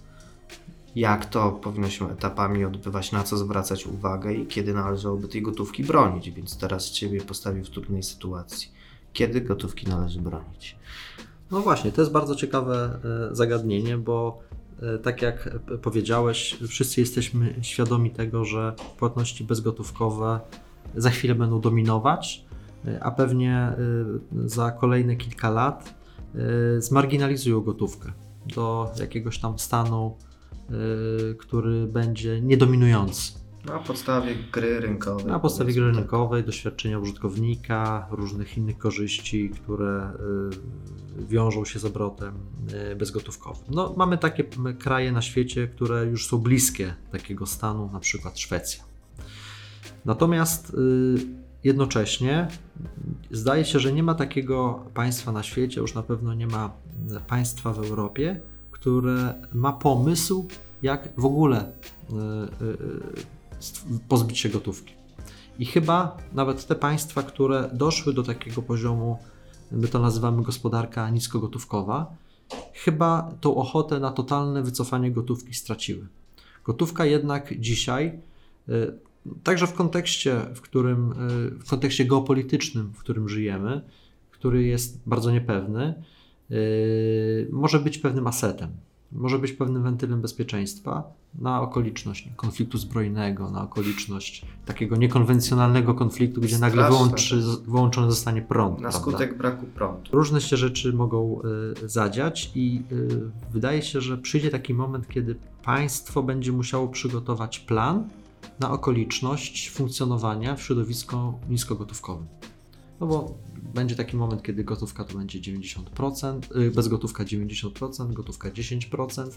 jak 1.00 1.26
to 1.26 1.52
powinno 1.52 1.90
się 1.90 2.12
etapami 2.12 2.66
odbywać, 2.66 3.12
na 3.12 3.24
co 3.24 3.38
zwracać 3.38 3.88
uwagę 3.88 4.34
i 4.34 4.46
kiedy 4.46 4.74
należałoby 4.74 5.28
tej 5.28 5.42
gotówki 5.42 5.84
bronić. 5.84 6.32
Więc 6.32 6.58
teraz 6.58 6.92
Ciebie 6.92 7.22
postawię 7.22 7.64
w 7.64 7.70
trudnej 7.70 8.04
sytuacji. 8.04 8.72
Kiedy 9.14 9.42
gotówki 9.42 9.88
należy 9.88 10.22
bronić? 10.22 10.76
No 11.52 11.62
właśnie, 11.62 11.92
to 11.92 12.02
jest 12.02 12.12
bardzo 12.12 12.36
ciekawe 12.36 13.00
e, 13.32 13.36
zagadnienie, 13.36 13.98
bo 13.98 14.40
e, 14.82 14.98
tak 14.98 15.22
jak 15.22 15.60
powiedziałeś, 15.82 16.58
wszyscy 16.68 17.02
jesteśmy 17.02 17.56
świadomi 17.62 18.12
tego, 18.12 18.46
że 18.46 18.76
płatności 18.98 19.44
bezgotówkowe 19.44 20.40
za 20.96 21.10
chwilę 21.10 21.36
będą 21.36 21.62
dominować, 21.62 22.46
e, 22.86 23.04
a 23.04 23.12
pewnie 23.12 23.74
za 24.46 24.72
kolejne 24.72 25.16
kilka 25.16 25.50
lat 25.50 26.00
zmarginalizują 26.80 27.62
gotówkę 27.62 28.12
do 28.56 28.92
jakiegoś 29.00 29.40
tam 29.40 29.60
stanu, 29.60 30.16
który 31.38 31.88
będzie 31.88 32.42
niedominujący. 32.42 33.40
Na 33.66 33.80
podstawie 33.80 34.36
gry 34.52 34.80
rynkowej. 34.80 35.26
Na 35.26 35.40
podstawie 35.40 35.74
gry 35.74 35.88
tak. 35.88 35.96
rynkowej, 35.96 36.44
doświadczenia 36.44 37.00
użytkownika, 37.00 38.08
różnych 38.12 38.58
innych 38.58 38.78
korzyści, 38.78 39.50
które 39.50 40.12
y, 41.22 41.26
wiążą 41.26 41.66
się 41.66 41.80
z 41.80 41.86
obrotem 41.86 42.34
y, 42.92 42.96
bezgotówkowym. 42.96 43.64
No, 43.70 43.94
mamy 43.98 44.18
takie 44.18 44.44
kraje 44.80 45.12
na 45.12 45.22
świecie, 45.22 45.68
które 45.68 46.06
już 46.06 46.28
są 46.28 46.38
bliskie 46.38 46.94
takiego 47.12 47.46
stanu, 47.46 47.90
na 47.94 48.00
przykład 48.00 48.40
Szwecja. 48.40 48.84
Natomiast 50.06 50.74
y, 50.74 51.18
jednocześnie 51.64 52.48
y, 53.32 53.38
zdaje 53.38 53.66
się, 53.66 53.80
że 53.80 53.94
nie 53.94 54.04
ma 54.04 54.16
takiego 54.16 54.86
państwa 54.94 55.32
na 55.32 55.44
świecie, 55.44 55.82
już 55.82 55.96
na 55.96 56.04
pewno 56.04 56.34
nie 56.34 56.48
ma 56.48 56.72
y, 57.12 57.20
państwa 57.28 57.74
w 57.74 57.80
Europie, 57.80 58.42
które 58.72 59.34
ma 59.54 59.74
pomysł, 59.74 60.48
jak 60.82 61.10
w 61.18 61.26
ogóle 61.26 61.62
y, 61.62 62.14
y, 62.66 62.78
stw- 63.62 64.00
pozbyć 64.08 64.40
się 64.40 64.50
gotówki. 64.50 64.94
I 65.60 65.66
chyba 65.66 66.18
nawet 66.34 66.68
te 66.68 66.76
państwa, 66.76 67.24
które 67.24 67.70
doszły 67.74 68.14
do 68.14 68.24
takiego 68.24 68.62
poziomu, 68.62 69.18
my 69.72 69.88
to 69.88 70.00
nazywamy 70.00 70.44
gospodarka 70.44 71.10
niskogotówkowa, 71.10 72.16
chyba 72.74 73.32
tą 73.42 73.56
ochotę 73.56 74.00
na 74.00 74.12
totalne 74.12 74.64
wycofanie 74.64 75.12
gotówki 75.12 75.54
straciły. 75.54 76.08
Gotówka 76.64 77.06
jednak 77.06 77.60
dzisiaj, 77.60 78.20
także 79.44 79.68
w 79.68 79.74
kontekście, 79.74 80.42
w 80.56 80.62
którym, 80.62 81.14
w 81.60 81.70
kontekście 81.70 82.06
geopolitycznym, 82.06 82.94
w 82.94 83.00
którym 83.00 83.30
żyjemy, 83.30 83.82
który 84.32 84.64
jest 84.64 85.02
bardzo 85.06 85.32
niepewny, 85.32 86.04
może 87.52 87.80
być 87.80 87.98
pewnym 87.98 88.28
asetem, 88.28 88.70
może 89.12 89.40
być 89.40 89.52
pewnym 89.52 89.84
wentylem 89.84 90.22
bezpieczeństwa 90.22 91.04
na 91.36 91.62
okoliczność 91.62 92.30
konfliktu 92.36 92.78
zbrojnego, 92.78 93.52
na 93.52 93.64
okoliczność 93.64 94.46
takiego 94.66 94.96
niekonwencjonalnego 94.96 95.94
konfliktu, 95.94 96.42
gdzie 96.42 96.58
nagle 96.58 96.84
Straszne. 96.84 97.06
wyłączy, 97.06 97.42
wyłączony 97.66 98.10
zostanie 98.10 98.42
prąd. 98.42 98.74
Na 98.74 98.90
prawda? 98.90 99.00
skutek 99.00 99.38
braku 99.38 99.66
prądu. 99.66 100.12
Różne 100.12 100.42
się 100.42 100.58
rzeczy 100.58 100.94
mogą 100.94 101.42
y, 101.84 101.90
zadziać, 101.90 102.52
i 102.56 102.82
y, 102.92 103.20
wydaje 103.52 103.82
się, 103.82 104.02
że 104.02 104.18
przyjdzie 104.18 104.50
taki 104.50 104.74
moment, 104.74 105.08
kiedy 105.08 105.36
państwo 105.64 106.24
będzie 106.24 106.52
musiało 106.52 106.88
przygotować 106.88 107.60
plan 107.60 108.10
na 108.60 108.72
okoliczność 108.72 109.70
funkcjonowania 109.70 110.56
w 110.56 110.62
środowisku 110.62 111.34
niskogotówkowym. 111.50 112.26
No 113.00 113.08
bo 113.08 113.38
będzie 113.74 113.96
taki 113.96 114.18
moment, 114.18 114.44
kiedy 114.44 114.64
gotówka 114.64 115.04
to 115.04 115.18
będzie 115.18 115.40
90%, 115.40 116.62
y, 116.62 116.72
bezgotówka 116.72 117.24
90%, 117.24 118.14
gotówka 118.14 118.50
10% 118.50 119.30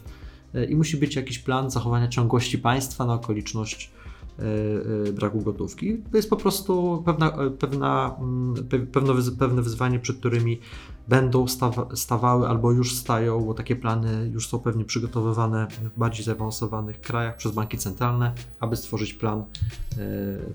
y, 0.55 0.65
i 0.65 0.77
musi 0.77 0.97
być 0.97 1.17
jakiś 1.17 1.39
plan 1.39 1.71
zachowania 1.71 2.09
ciągłości 2.09 2.59
państwa 2.59 3.07
na 3.07 3.15
okoliczność 3.15 3.91
braku 5.13 5.41
gotówki. 5.41 5.99
To 6.11 6.17
jest 6.17 6.31
po 6.31 6.37
prostu 6.37 7.03
pewna, 7.07 7.43
y, 7.43 7.51
pewna, 7.51 8.17
mm, 8.19 8.55
pe- 8.55 8.87
pewne, 8.87 9.15
pewne 9.39 9.63
wyzwanie, 9.63 9.99
przed 9.99 10.17
którymi 10.17 10.59
będą 11.09 11.49
stawa, 11.49 11.89
stawały 11.95 12.49
albo 12.49 12.73
już 12.73 12.97
stają, 12.97 13.41
bo 13.45 13.55
takie 13.55 13.77
plany 13.77 14.31
już 14.33 14.49
są 14.49 14.59
pewnie 14.59 14.85
przygotowywane 14.85 15.67
w 15.95 15.99
bardziej 15.99 16.25
zaawansowanych 16.25 17.01
krajach 17.01 17.37
przez 17.37 17.53
banki 17.53 17.79
centralne, 17.79 18.33
aby 18.61 18.77
stworzyć 18.77 19.15
plan 19.15 19.45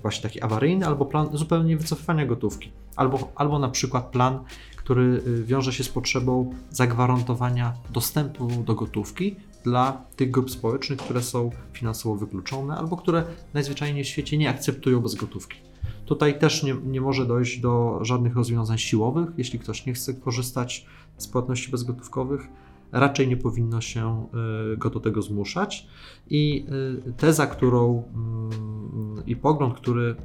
właśnie 0.02 0.22
taki 0.22 0.42
awaryjny 0.42 0.86
albo 0.86 1.04
plan 1.06 1.28
zupełnie 1.32 1.76
wycofywania 1.76 2.26
gotówki. 2.26 2.72
Albo, 2.96 3.28
albo 3.34 3.58
na 3.58 3.68
przykład 3.68 4.10
plan, 4.10 4.38
który 4.76 5.22
wiąże 5.44 5.72
się 5.72 5.84
z 5.84 5.88
potrzebą 5.88 6.54
zagwarantowania 6.70 7.74
dostępu 7.90 8.48
do 8.66 8.74
gotówki 8.74 9.36
dla 9.68 10.04
tych 10.16 10.30
grup 10.30 10.50
społecznych, 10.50 10.98
które 10.98 11.22
są 11.22 11.50
finansowo 11.72 12.16
wykluczone 12.16 12.76
albo 12.76 12.96
które 12.96 13.24
najzwyczajniej 13.54 14.04
w 14.04 14.08
świecie 14.08 14.38
nie 14.38 14.50
akceptują 14.50 15.00
bezgotówki. 15.00 15.58
Tutaj 16.06 16.38
też 16.38 16.62
nie, 16.62 16.74
nie 16.86 17.00
może 17.00 17.26
dojść 17.26 17.60
do 17.60 17.98
żadnych 18.02 18.36
rozwiązań 18.36 18.78
siłowych. 18.78 19.28
Jeśli 19.36 19.58
ktoś 19.58 19.86
nie 19.86 19.92
chce 19.92 20.14
korzystać 20.14 20.86
z 21.16 21.28
płatności 21.28 21.70
bezgotówkowych, 21.70 22.48
raczej 22.92 23.28
nie 23.28 23.36
powinno 23.36 23.80
się 23.80 24.26
y, 24.72 24.76
go 24.76 24.90
do 24.90 25.00
tego 25.00 25.22
zmuszać. 25.22 25.86
I 26.30 26.66
y, 27.08 27.12
teza, 27.12 27.46
którą 27.46 28.02
mm, 28.14 29.26
i 29.26 29.36
pogląd, 29.36 29.74
który, 29.74 30.16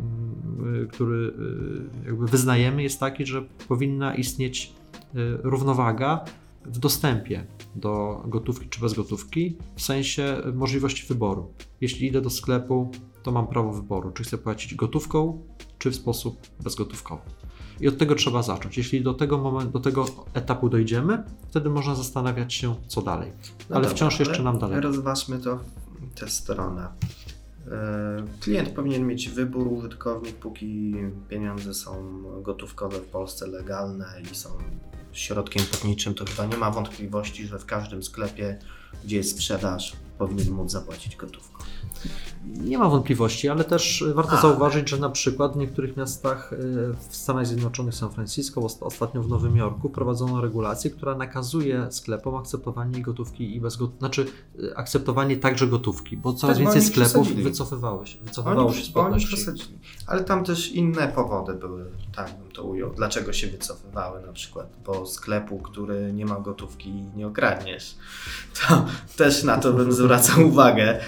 mm, 0.60 0.88
który 0.88 1.34
y, 2.04 2.06
jakby 2.06 2.26
wyznajemy, 2.28 2.84
jest 2.84 3.00
taki, 3.00 3.26
że 3.26 3.42
powinna 3.68 4.16
istnieć 4.16 4.74
równowaga 5.44 6.26
w 6.66 6.80
dostępie 6.80 7.48
do 7.76 8.24
gotówki 8.28 8.70
czy 8.70 8.82
bezgotówki, 8.82 9.58
w 9.76 9.82
sensie 9.82 10.42
możliwości 10.54 11.08
wyboru. 11.08 11.54
Jeśli 11.82 12.08
idę 12.08 12.22
do 12.22 12.30
sklepu, 12.30 12.92
to 13.24 13.32
mam 13.32 13.48
prawo 13.48 13.74
wyboru, 13.74 14.12
czy 14.12 14.24
chcę 14.24 14.38
płacić 14.38 14.76
gotówką, 14.76 15.44
czy 15.78 15.92
w 15.92 15.96
sposób 15.96 16.38
bezgotówkowy. 16.64 17.22
I 17.80 17.88
od 17.88 17.98
tego 17.98 18.16
trzeba 18.16 18.44
zacząć. 18.44 18.78
Jeśli 18.78 19.04
do 19.04 19.14
tego, 19.14 19.38
momentu, 19.38 19.72
do 19.72 19.80
tego 19.80 20.06
etapu 20.34 20.70
dojdziemy, 20.70 21.24
wtedy 21.50 21.70
można 21.70 21.96
zastanawiać 21.96 22.54
się, 22.54 22.76
co 22.88 23.02
dalej. 23.02 23.32
No 23.70 23.76
ale 23.76 23.84
dobra, 23.84 23.96
wciąż 23.96 24.20
jeszcze 24.20 24.36
ale 24.36 24.44
nam 24.44 24.60
daleko. 24.60 24.82
Rozważmy 24.82 25.40
to 25.40 25.60
tę 26.16 26.30
stronę. 26.30 26.88
E, 27.72 28.24
Klient 28.40 28.70
powinien 28.70 29.08
mieć 29.08 29.30
wybór, 29.30 29.68
użytkownik, 29.68 30.36
póki 30.36 30.96
pieniądze 31.30 31.74
są 31.74 32.24
gotówkowe 32.42 32.98
w 32.98 33.06
Polsce 33.06 33.48
legalne 33.48 34.06
i 34.32 34.36
są 34.36 34.50
środkiem 35.14 35.66
płatniczym, 35.66 36.14
to 36.14 36.26
chyba 36.26 36.46
nie 36.46 36.58
ma 36.58 36.72
wątpliwości, 36.72 37.48
że 37.48 37.60
w 37.60 37.66
każdym 37.66 38.04
sklepie, 38.04 38.60
gdzie 39.04 39.18
jest 39.18 39.32
sprzedaż, 39.32 39.94
powinien 40.18 40.52
móc 40.52 40.72
zapłacić 40.72 41.16
gotówką. 41.16 41.64
Nie 42.48 42.78
ma 42.78 42.90
wątpliwości, 42.90 43.50
ale 43.50 43.64
też 43.64 44.04
warto 44.14 44.38
zauważyć, 44.42 44.90
że 44.90 44.98
na 44.98 45.10
przykład 45.10 45.54
w 45.54 45.58
niektórych 45.58 45.98
miastach 45.98 46.54
w 47.10 47.16
Stanach 47.16 47.48
Zjednoczonych, 47.48 47.96
San 47.96 48.12
Francisco, 48.12 48.68
ostatnio 48.82 49.24
w 49.24 49.30
Nowym 49.30 49.58
Jorku 49.58 49.90
prowadzono 49.90 50.42
regulację, 50.42 50.92
która 50.92 51.16
nakazuje 51.16 51.88
sklepom 51.90 52.36
akceptowanie 52.36 53.02
gotówki 53.02 53.56
i 53.56 53.62
bez 53.62 53.76
gotówki, 53.76 54.00
znaczy 54.00 54.26
akceptowanie 54.76 55.38
także 55.38 55.68
gotówki, 55.68 56.18
bo 56.18 56.34
coraz 56.34 56.58
Tak, 56.58 56.66
bo 56.66 56.72
więcej 56.74 56.82
oni 56.82 57.08
sklepów 57.08 57.36
wycofywało 57.36 58.06
się, 58.06 58.20
wycofywało 58.20 58.68
Oni, 58.68 58.78
się 58.78 58.86
z 58.86 58.90
płatności. 58.90 59.80
Ale 60.08 60.24
tam 60.24 60.46
też 60.46 60.72
inne 60.72 61.08
powody 61.08 61.54
były, 61.54 61.86
tak 62.16 62.40
bym 62.40 62.52
to 62.52 62.64
ujął. 62.64 62.94
Dlaczego 62.94 63.34
się 63.34 63.48
wycofywały 63.48 64.22
na 64.22 64.34
przykład? 64.34 64.68
Bo 64.86 65.06
sklepu, 65.06 65.60
który 65.60 66.14
nie 66.14 66.26
ma 66.26 66.40
gotówki 66.40 66.94
nie 67.16 67.28
okradniesz. 67.28 67.96
To 68.68 68.86
też 69.18 69.44
na 69.44 69.58
to 69.58 69.74
bym 69.74 69.92
zwracał 69.92 70.46
uwagę, 70.48 71.00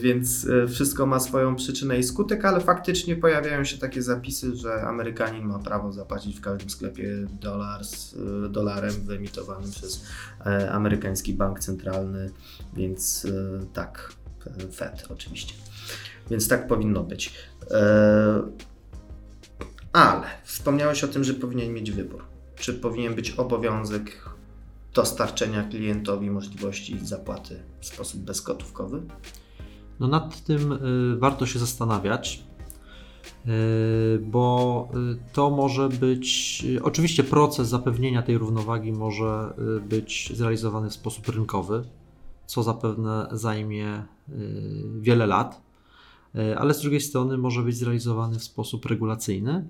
więc 0.00 0.46
wszystko 0.68 1.06
ma 1.06 1.20
swoją 1.20 1.56
przyczynę 1.56 1.98
i 1.98 2.02
skutek, 2.02 2.44
ale 2.44 2.60
faktycznie 2.60 3.16
pojawiają 3.16 3.64
się 3.64 3.78
takie 3.78 4.02
zapisy, 4.02 4.56
że 4.56 4.82
Amerykanin 4.82 5.44
ma 5.44 5.58
prawo 5.58 5.92
zapłacić 5.92 6.36
w 6.36 6.40
każdym 6.40 6.70
sklepie 6.70 7.26
dolar 7.40 7.84
z 7.84 8.14
e, 8.14 8.48
dolarem 8.48 8.92
wyemitowanym 8.92 9.70
przez 9.70 10.04
e, 10.46 10.70
amerykański 10.70 11.34
bank 11.34 11.60
centralny, 11.60 12.30
więc 12.74 13.24
e, 13.24 13.66
tak, 13.72 14.12
Fed 14.72 15.06
oczywiście. 15.10 15.54
Więc 16.30 16.48
tak 16.48 16.66
powinno 16.66 17.02
być. 17.02 17.34
E, 17.70 18.42
Ale 19.92 20.26
wspomniałeś 20.44 21.04
o 21.04 21.08
tym, 21.08 21.24
że 21.24 21.34
powinien 21.34 21.72
mieć 21.72 21.90
wybór. 21.90 22.24
Czy 22.56 22.74
powinien 22.74 23.14
być 23.14 23.30
obowiązek 23.30 24.30
dostarczenia 24.94 25.62
klientowi 25.62 26.30
możliwości 26.30 26.98
zapłaty 27.02 27.62
w 27.80 27.86
sposób 27.86 28.20
bezgotówkowy? 28.20 29.02
No 30.00 30.08
nad 30.08 30.44
tym 30.44 30.72
y, 30.72 31.16
warto 31.18 31.46
się 31.46 31.58
zastanawiać, 31.58 32.44
y, 33.46 34.18
bo 34.18 34.88
y, 34.94 35.32
to 35.32 35.50
może 35.50 35.88
być. 35.88 36.64
Oczywiście 36.82 37.24
proces 37.24 37.68
zapewnienia 37.68 38.22
tej 38.22 38.38
równowagi 38.38 38.92
może 38.92 39.54
być 39.88 40.32
zrealizowany 40.34 40.90
w 40.90 40.94
sposób 40.94 41.28
rynkowy, 41.28 41.84
co 42.46 42.62
zapewne 42.62 43.28
zajmie 43.32 44.02
wiele 45.00 45.26
lat, 45.26 45.62
ale 46.56 46.74
z 46.74 46.80
drugiej 46.80 47.00
strony 47.00 47.38
może 47.38 47.62
być 47.62 47.76
zrealizowany 47.76 48.38
w 48.38 48.44
sposób 48.44 48.86
regulacyjny. 48.86 49.68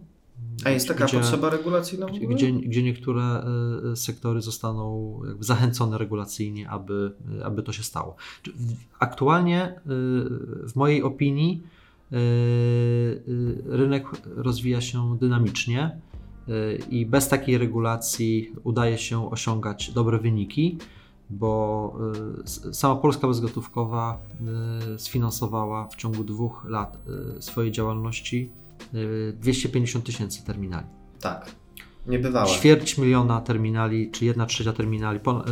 A 0.65 0.71
jest 0.71 0.89
taka 0.89 1.05
gdzie- 1.05 1.19
potrzeba 1.19 1.51
regulacyjna 1.51 2.07
gdzie, 2.07 2.53
gdzie 2.53 2.83
niektóre 2.83 3.45
y, 3.93 3.97
sektory 3.97 4.41
zostaną 4.43 5.21
zachęcone 5.41 5.99
regulacyjnie, 5.99 6.71
aby, 6.71 7.13
y, 7.41 7.45
aby 7.45 7.63
to 7.63 7.73
się 7.73 7.83
stało. 7.83 8.17
Aktualnie, 8.99 9.81
w 10.69 10.73
mojej 10.75 11.03
opinii, 11.03 11.63
rynek 13.67 14.07
rozwija 14.37 14.81
się 14.81 15.19
dynamicznie 15.21 16.01
i 16.91 17.07
bez 17.07 17.29
takiej 17.29 17.59
regulacji 17.59 18.53
udaje 18.65 18.99
się 18.99 19.31
osiągać 19.31 19.91
dobre 19.91 20.19
wyniki, 20.19 20.79
bo 21.31 21.99
sama 22.73 22.97
Polska 22.97 23.29
Bezgotówkowa 23.29 24.19
sfinansowała 24.97 25.89
w 25.89 25.97
ciągu 25.97 26.25
dwóch 26.25 26.65
lat 26.69 26.99
swojej 27.41 27.73
działalności 27.73 28.51
250 28.93 30.05
tysięcy 30.05 30.45
terminali. 30.45 30.87
Tak. 31.21 31.51
Nie 32.09 32.19
bywała. 32.19 32.47
Ćwierć 32.47 32.99
miliona 32.99 33.41
terminali, 33.41 34.11
czy 34.11 34.25
jedna 34.25 34.47
trzecia 34.47 34.73
terminali, 34.73 35.21
pon- 35.21 35.43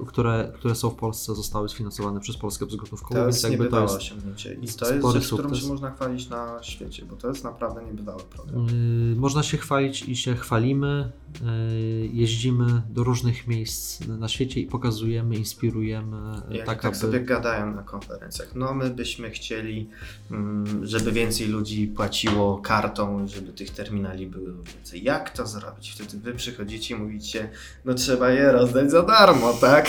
y, 0.00 0.06
które, 0.06 0.52
które 0.54 0.74
są 0.74 0.90
w 0.90 0.94
Polsce, 0.94 1.34
zostały 1.34 1.68
sfinansowane 1.68 2.20
przez 2.20 2.36
Polskę 2.36 2.66
Bezgotówkową, 2.66 3.14
To 3.20 3.24
więc 3.24 3.36
jest 3.36 3.44
jakby 3.44 3.58
to 3.58 3.62
niebywałe 3.64 3.84
jest 3.84 3.96
osiągnięcie. 3.96 4.54
I 4.54 4.68
to 4.68 4.94
jest 4.94 5.08
rzecz, 5.12 5.26
którą 5.32 5.54
się 5.54 5.66
można 5.68 5.90
chwalić 5.90 6.28
na 6.28 6.58
świecie, 6.62 7.04
bo 7.10 7.16
to 7.16 7.28
jest 7.28 7.44
naprawdę 7.44 7.84
niebywały 7.84 8.22
program. 8.22 8.66
y, 8.68 9.16
można 9.16 9.42
się 9.42 9.56
chwalić 9.56 10.02
i 10.02 10.16
się 10.16 10.34
chwalimy. 10.36 11.12
y, 11.34 12.10
Jeździmy 12.12 12.82
do 12.90 13.04
różnych 13.04 13.46
miejsc 13.46 14.00
na 14.06 14.28
świecie 14.28 14.60
i 14.60 14.66
pokazujemy, 14.66 15.36
inspirujemy, 15.36 16.16
tak, 16.56 16.66
tak, 16.66 16.84
aby... 16.84 16.96
sobie 16.96 17.20
gadają 17.20 17.74
na 17.74 17.82
konferencjach. 17.82 18.54
No 18.54 18.74
my 18.74 18.90
byśmy 18.90 19.30
chcieli, 19.30 19.88
mm, 20.30 20.86
żeby 20.86 21.12
więcej 21.12 21.46
ludzi 21.48 21.86
płaciło 21.86 22.58
kartą, 22.58 23.28
żeby 23.28 23.52
tych 23.52 23.70
terminali 23.70 24.26
było 24.26 24.46
więcej. 24.74 25.04
Jak 25.04 25.30
to 25.30 25.46
zrobić? 25.46 25.83
Wtedy 25.90 26.18
wy 26.18 26.34
przychodzicie 26.34 26.94
i 26.94 26.98
mówicie, 26.98 27.50
no 27.84 27.94
trzeba 27.94 28.30
je 28.30 28.52
rozdać 28.52 28.90
za 28.90 29.02
darmo, 29.02 29.52
tak? 29.52 29.88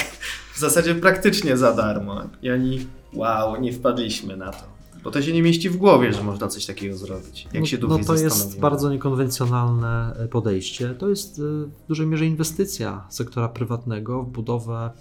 W 0.53 0.59
zasadzie 0.59 0.95
praktycznie 0.95 1.57
za 1.57 1.73
darmo. 1.73 2.21
I 2.41 2.51
oni, 2.51 2.87
wow, 3.13 3.61
nie 3.61 3.73
wpadliśmy 3.73 4.37
na 4.37 4.51
to. 4.51 4.75
Bo 5.05 5.11
to 5.11 5.21
się 5.21 5.33
nie 5.33 5.41
mieści 5.41 5.69
w 5.69 5.77
głowie, 5.77 6.13
że 6.13 6.23
można 6.23 6.47
coś 6.47 6.65
takiego 6.65 6.97
zrobić. 6.97 7.43
Jak 7.43 7.61
no, 7.61 7.65
się 7.65 7.77
no 7.77 7.99
to 7.99 8.15
jest 8.15 8.59
bardzo 8.59 8.91
niekonwencjonalne 8.91 10.15
e, 10.19 10.27
podejście. 10.27 10.89
To 10.89 11.09
jest 11.09 11.39
y, 11.39 11.41
w 11.41 11.87
dużej 11.87 12.07
mierze 12.07 12.25
inwestycja 12.25 13.05
sektora 13.09 13.49
prywatnego 13.49 14.23
w 14.23 14.29
budowę 14.29 14.91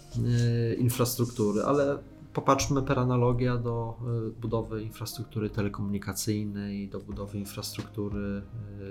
y, 0.71 0.75
infrastruktury, 0.75 1.63
ale 1.63 1.99
popatrzmy 2.35 2.83
per 2.83 2.99
analogia 2.99 3.57
do 3.57 3.97
y, 4.29 4.41
budowy 4.41 4.83
infrastruktury 4.83 5.51
telekomunikacyjnej, 5.51 6.89
do 6.89 6.99
budowy 7.01 7.39
infrastruktury 7.39 8.43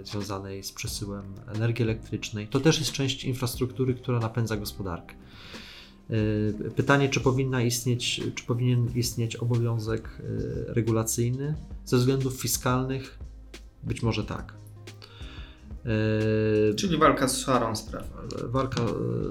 y, 0.01 0.06
związanej 0.06 0.63
z 0.63 0.71
przesyłem 0.71 1.23
energii 1.56 1.84
elektrycznej. 1.84 2.47
To 2.47 2.60
też 2.60 2.79
jest 2.79 2.91
część 2.91 3.23
infrastruktury, 3.25 3.93
która 3.93 4.19
napędza 4.19 4.58
gospodarkę. 4.58 5.15
Y, 6.12 6.71
Pytanie, 6.75 7.10
czy 7.10 7.19
powinna 7.19 7.62
istnieć, 7.62 8.21
czy 8.36 8.43
powinien 8.45 8.88
istnieć 8.95 9.36
obowiązek 9.36 10.21
regulacyjny 10.67 11.56
ze 11.86 11.97
względów 11.97 12.41
fiskalnych? 12.41 13.19
Być 13.84 14.03
może 14.03 14.23
tak. 14.23 14.53
Czyli 16.75 16.97
walka 16.97 17.27
z 17.27 17.38
szarą 17.38 17.75
strefą. 17.75 18.08
walka 18.43 18.82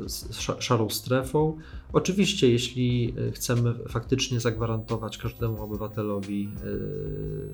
z 0.07 0.31
sza- 0.31 0.61
szarą 0.61 0.91
strefą. 0.91 1.59
Oczywiście, 1.93 2.51
jeśli 2.51 3.15
e, 3.29 3.33
chcemy 3.33 3.75
faktycznie 3.89 4.41
zagwarantować 4.41 5.19
każdemu 5.19 5.63
obywatelowi 5.63 6.49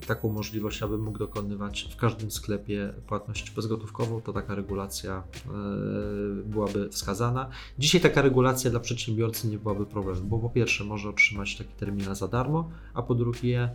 e, 0.01 0.07
taką 0.07 0.33
możliwość, 0.33 0.83
aby 0.83 0.99
mógł 0.99 1.19
dokonywać 1.19 1.89
w 1.91 1.97
każdym 1.97 2.31
sklepie 2.31 2.93
płatność 3.07 3.51
bezgotówkową, 3.51 4.21
to 4.21 4.33
taka 4.33 4.55
regulacja 4.55 5.23
e, 5.23 5.51
byłaby 6.45 6.89
wskazana. 6.89 7.51
Dzisiaj 7.79 8.01
taka 8.01 8.23
regulacja 8.23 8.71
dla 8.71 8.81
przedsiębiorcy 8.81 9.49
nie 9.49 9.59
byłaby 9.59 9.87
problemem, 9.87 10.29
bo 10.29 10.39
po 10.39 10.51
pierwsze 10.51 10.85
może 10.85 11.09
otrzymać 11.09 11.57
taki 11.57 11.75
terminal 11.75 12.17
za 12.17 12.29
darmo, 12.29 12.71
a 12.95 13.03
po 13.03 13.15
drugie 13.15 13.71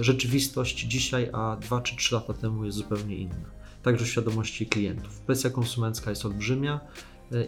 rzeczywistość 0.00 0.86
dzisiaj, 0.86 1.30
a 1.32 1.56
2 1.60 1.80
czy 1.80 1.96
3 1.96 2.14
lata 2.14 2.34
temu 2.34 2.64
jest 2.64 2.76
zupełnie 2.76 3.16
inna 3.16 3.60
także 3.82 4.06
świadomości 4.06 4.66
klientów. 4.66 5.20
Presja 5.20 5.50
konsumencka 5.50 6.10
jest 6.10 6.26
olbrzymia 6.26 6.80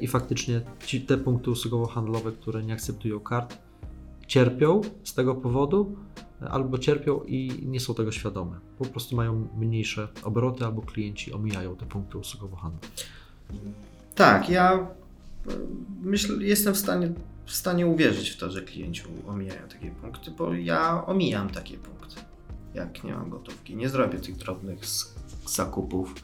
i 0.01 0.07
faktycznie 0.07 0.61
ci, 0.87 1.01
te 1.01 1.19
punkty 1.19 1.51
usługowo-handlowe, 1.51 2.33
które 2.33 2.63
nie 2.63 2.73
akceptują 2.73 3.21
kart, 3.21 3.59
cierpią 4.27 4.81
z 5.05 5.15
tego 5.15 5.35
powodu, 5.35 5.97
e, 6.43 6.49
albo 6.49 6.79
cierpią 6.79 7.21
i 7.27 7.67
nie 7.67 7.81
są 7.81 7.95
tego 7.95 8.13
świadome. 8.13 8.61
Po 8.79 8.85
prostu 8.85 9.17
mają 9.17 9.49
mniejsze 9.59 10.09
obroty, 10.23 10.65
albo 10.65 10.83
klienci 10.83 11.33
omijają 11.33 11.77
te 11.77 11.87
punkty 11.87 12.19
usługowo-handlowe. 12.19 12.89
Tak, 14.15 14.49
ja 14.49 14.73
e, 14.73 15.51
myślę, 16.03 16.45
jestem 16.45 16.75
w 16.75 16.79
stanie, 16.79 17.13
w 17.45 17.53
stanie 17.53 17.87
uwierzyć 17.87 18.31
w 18.31 18.37
to, 18.37 18.51
że 18.51 18.63
klienci 18.63 19.03
omijają 19.29 19.69
takie 19.69 19.91
punkty, 19.91 20.31
bo 20.31 20.55
ja 20.55 21.07
omijam 21.07 21.51
takie 21.51 21.77
punkty. 21.79 22.17
Jak 22.75 23.05
nie 23.05 23.15
mam 23.15 23.31
gotówki, 23.31 23.77
nie 23.77 23.89
zrobię 23.89 24.19
tych 24.19 24.37
drobnych 24.37 24.79
zakupów. 25.47 26.15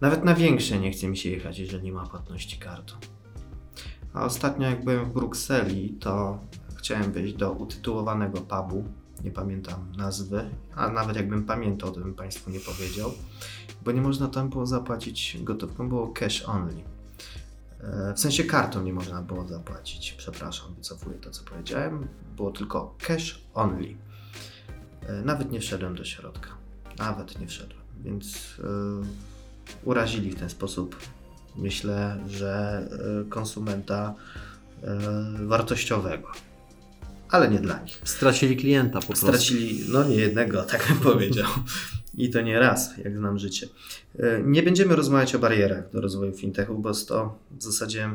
Nawet 0.00 0.24
na 0.24 0.34
większe 0.34 0.78
nie 0.78 0.90
chce 0.90 1.08
mi 1.08 1.16
się 1.16 1.30
jechać, 1.30 1.58
jeżeli 1.58 1.84
nie 1.84 1.92
ma 1.92 2.06
płatności 2.06 2.58
kartą. 2.58 2.94
A 4.14 4.24
ostatnio 4.24 4.70
jak 4.70 4.84
byłem 4.84 5.04
w 5.04 5.12
Brukseli, 5.12 5.90
to 6.00 6.38
chciałem 6.76 7.12
wejść 7.12 7.34
do 7.34 7.52
utytułowanego 7.52 8.40
pubu. 8.40 8.84
Nie 9.24 9.30
pamiętam 9.30 9.92
nazwy, 9.96 10.50
a 10.74 10.88
nawet 10.88 11.16
jakbym 11.16 11.44
pamiętał, 11.44 11.90
to 11.92 12.00
bym 12.00 12.14
Państwu 12.14 12.50
nie 12.50 12.60
powiedział, 12.60 13.12
bo 13.84 13.92
nie 13.92 14.00
można 14.00 14.28
tam 14.28 14.48
było 14.50 14.66
zapłacić 14.66 15.36
gotówką, 15.42 15.88
było 15.88 16.08
cash 16.08 16.42
only. 16.48 16.74
E, 17.80 18.14
W 18.14 18.20
sensie 18.20 18.44
kartą 18.44 18.82
nie 18.82 18.92
można 18.92 19.22
było 19.22 19.48
zapłacić. 19.48 20.12
Przepraszam, 20.12 20.74
wycofuję 20.74 21.18
to, 21.18 21.30
co 21.30 21.44
powiedziałem. 21.44 22.08
Było 22.36 22.50
tylko 22.50 22.94
cash 22.98 23.44
only. 23.54 23.96
E, 25.06 25.12
Nawet 25.22 25.50
nie 25.52 25.60
wszedłem 25.60 25.94
do 25.96 26.04
środka. 26.04 26.48
Nawet 26.98 27.40
nie 27.40 27.46
wszedłem. 27.46 27.82
Więc 28.00 28.56
e, 28.64 29.37
urazili 29.84 30.30
w 30.30 30.38
ten 30.38 30.50
sposób, 30.50 30.96
myślę, 31.56 32.18
że 32.28 32.82
e, 33.22 33.30
konsumenta 33.30 34.14
e, 34.82 34.98
wartościowego. 35.46 36.28
Ale 37.30 37.48
nie 37.50 37.58
dla 37.58 37.82
nich. 37.82 38.00
Stracili 38.04 38.56
klienta 38.56 39.00
po 39.00 39.06
prostu. 39.06 39.26
Stracili, 39.26 39.84
no 39.88 40.04
nie 40.04 40.16
jednego, 40.16 40.62
tak 40.62 40.88
bym 40.88 40.98
powiedział. 40.98 41.46
I 42.14 42.30
to 42.30 42.40
nie 42.40 42.58
raz, 42.58 42.98
jak 43.04 43.16
znam 43.16 43.38
życie. 43.38 43.68
E, 44.18 44.42
Nie 44.42 44.62
będziemy 44.62 44.96
rozmawiać 44.96 45.34
o 45.34 45.38
barierach 45.38 45.90
do 45.90 46.00
rozwoju 46.00 46.32
fintechu, 46.32 46.78
bo 46.78 46.94
to 46.94 47.38
w 47.50 47.62
zasadzie 47.62 48.10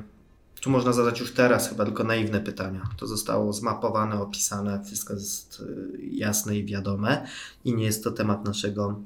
Tu 0.61 0.69
można 0.69 0.93
zadać 0.93 1.19
już 1.19 1.31
teraz 1.31 1.69
chyba 1.69 1.85
tylko 1.85 2.03
naiwne 2.03 2.39
pytania. 2.39 2.89
To 2.97 3.07
zostało 3.07 3.53
zmapowane, 3.53 4.21
opisane, 4.21 4.83
wszystko 4.85 5.13
jest 5.13 5.63
jasne 6.11 6.57
i 6.57 6.65
wiadome 6.65 7.27
i 7.65 7.75
nie 7.75 7.85
jest 7.85 8.03
to 8.03 8.11
temat 8.11 8.45
naszego 8.45 8.99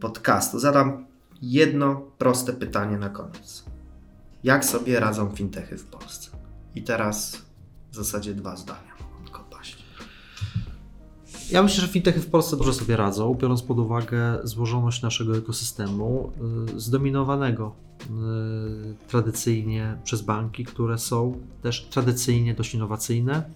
podcastu. 0.00 0.58
Zadam 0.58 1.06
jedno 1.42 2.02
proste 2.18 2.52
pytanie 2.52 2.98
na 2.98 3.08
koniec. 3.08 3.64
Jak 4.44 4.64
sobie 4.64 5.00
radzą 5.00 5.30
fintechy 5.30 5.78
w 5.78 5.84
Polsce? 5.84 6.30
I 6.74 6.82
teraz 6.82 7.42
w 7.90 7.94
zasadzie 7.94 8.34
dwa 8.34 8.56
zdania 8.56 8.92
mogą 9.00 9.24
tylko 9.24 9.44
paść. 9.44 9.84
Ja 11.50 11.62
myślę, 11.62 11.80
że 11.80 11.88
fintechy 11.88 12.20
w 12.20 12.26
Polsce 12.30 12.56
dobrze 12.56 12.72
sobie 12.72 12.96
radzą, 12.96 13.34
biorąc 13.34 13.62
pod 13.62 13.78
uwagę 13.78 14.38
złożoność 14.42 15.02
naszego 15.02 15.36
ekosystemu, 15.36 16.32
y, 16.76 16.80
zdominowanego 16.80 17.74
y, 18.00 18.08
tradycyjnie 19.08 19.98
przez 20.04 20.22
banki, 20.22 20.64
które 20.64 20.98
są 20.98 21.40
też 21.62 21.84
tradycyjnie 21.84 22.54
dość 22.54 22.74
innowacyjne. 22.74 23.50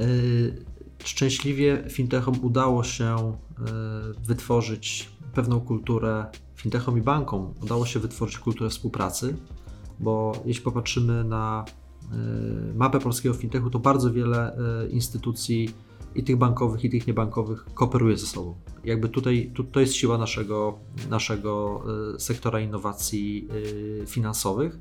Y, 0.00 0.64
szczęśliwie 1.04 1.84
fintechom 1.88 2.34
udało 2.44 2.84
się 2.84 3.36
wytworzyć 4.26 5.12
pewną 5.34 5.60
kulturę, 5.60 6.26
fintechom 6.56 6.98
i 6.98 7.00
bankom 7.00 7.54
udało 7.62 7.86
się 7.86 8.00
wytworzyć 8.00 8.38
kulturę 8.38 8.70
współpracy, 8.70 9.36
bo 10.00 10.32
jeśli 10.44 10.64
popatrzymy 10.64 11.24
na 11.24 11.64
mapę 12.74 12.98
polskiego 13.00 13.34
fintechu, 13.34 13.70
to 13.70 13.78
bardzo 13.78 14.12
wiele 14.12 14.56
instytucji 14.90 15.74
i 16.14 16.24
tych 16.24 16.36
bankowych, 16.36 16.84
i 16.84 16.90
tych 16.90 17.06
niebankowych 17.06 17.64
kooperuje 17.74 18.18
ze 18.18 18.26
sobą. 18.26 18.54
Jakby 18.84 19.08
tutaj 19.08 19.50
tu, 19.54 19.64
to 19.64 19.80
jest 19.80 19.94
siła 19.94 20.18
naszego, 20.18 20.78
naszego 21.10 21.82
e, 22.14 22.20
sektora 22.20 22.60
innowacji 22.60 23.48
finansowych. 24.06 24.78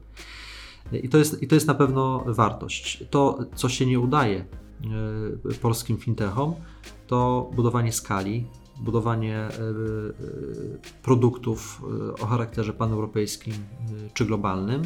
I 1.04 1.10
to, 1.10 1.18
jest, 1.18 1.44
I 1.44 1.48
to 1.48 1.56
jest 1.56 1.68
na 1.68 1.76
pewno 1.76 2.24
wartość. 2.28 3.04
To, 3.10 3.40
co 3.56 3.70
się 3.70 3.86
nie 3.86 4.00
udaje 4.00 4.46
polskim 5.62 5.98
fintechom, 5.98 6.56
to 7.08 7.50
budowanie 7.56 7.92
skali, 7.92 8.48
budowanie 8.82 9.48
produktów 11.04 11.84
o 12.22 12.26
charakterze 12.26 12.74
paneuropejskim 12.74 13.54
czy 14.14 14.26
globalnym 14.26 14.82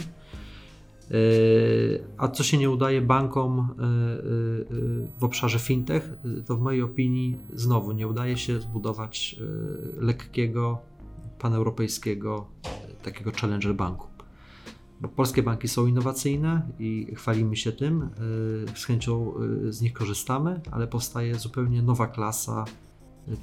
a 2.18 2.28
co 2.28 2.44
się 2.44 2.58
nie 2.58 2.70
udaje 2.70 3.02
bankom 3.02 3.68
w 5.20 5.24
obszarze 5.24 5.60
fintech, 5.60 6.10
to 6.46 6.56
w 6.56 6.62
mojej 6.62 6.82
opinii 6.82 7.38
znowu 7.54 7.92
nie 7.92 8.08
udaje 8.08 8.38
się 8.38 8.60
zbudować 8.60 9.36
lekkiego, 9.98 10.78
paneuropejskiego 11.40 12.48
takiego 13.04 13.32
challenger 13.32 13.76
banku. 13.76 14.08
Bo 15.02 15.08
polskie 15.08 15.44
banki 15.44 15.68
są 15.68 15.88
innowacyjne 15.88 16.70
i 16.80 17.08
chwalimy 17.16 17.56
się 17.56 17.72
tym, 17.72 18.10
z 18.76 18.86
chęcią 18.86 19.34
z 19.70 19.82
nich 19.82 19.94
korzystamy, 19.94 20.62
ale 20.72 20.88
powstaje 20.88 21.36
zupełnie 21.36 21.82
nowa 21.82 22.08
klasa 22.08 22.66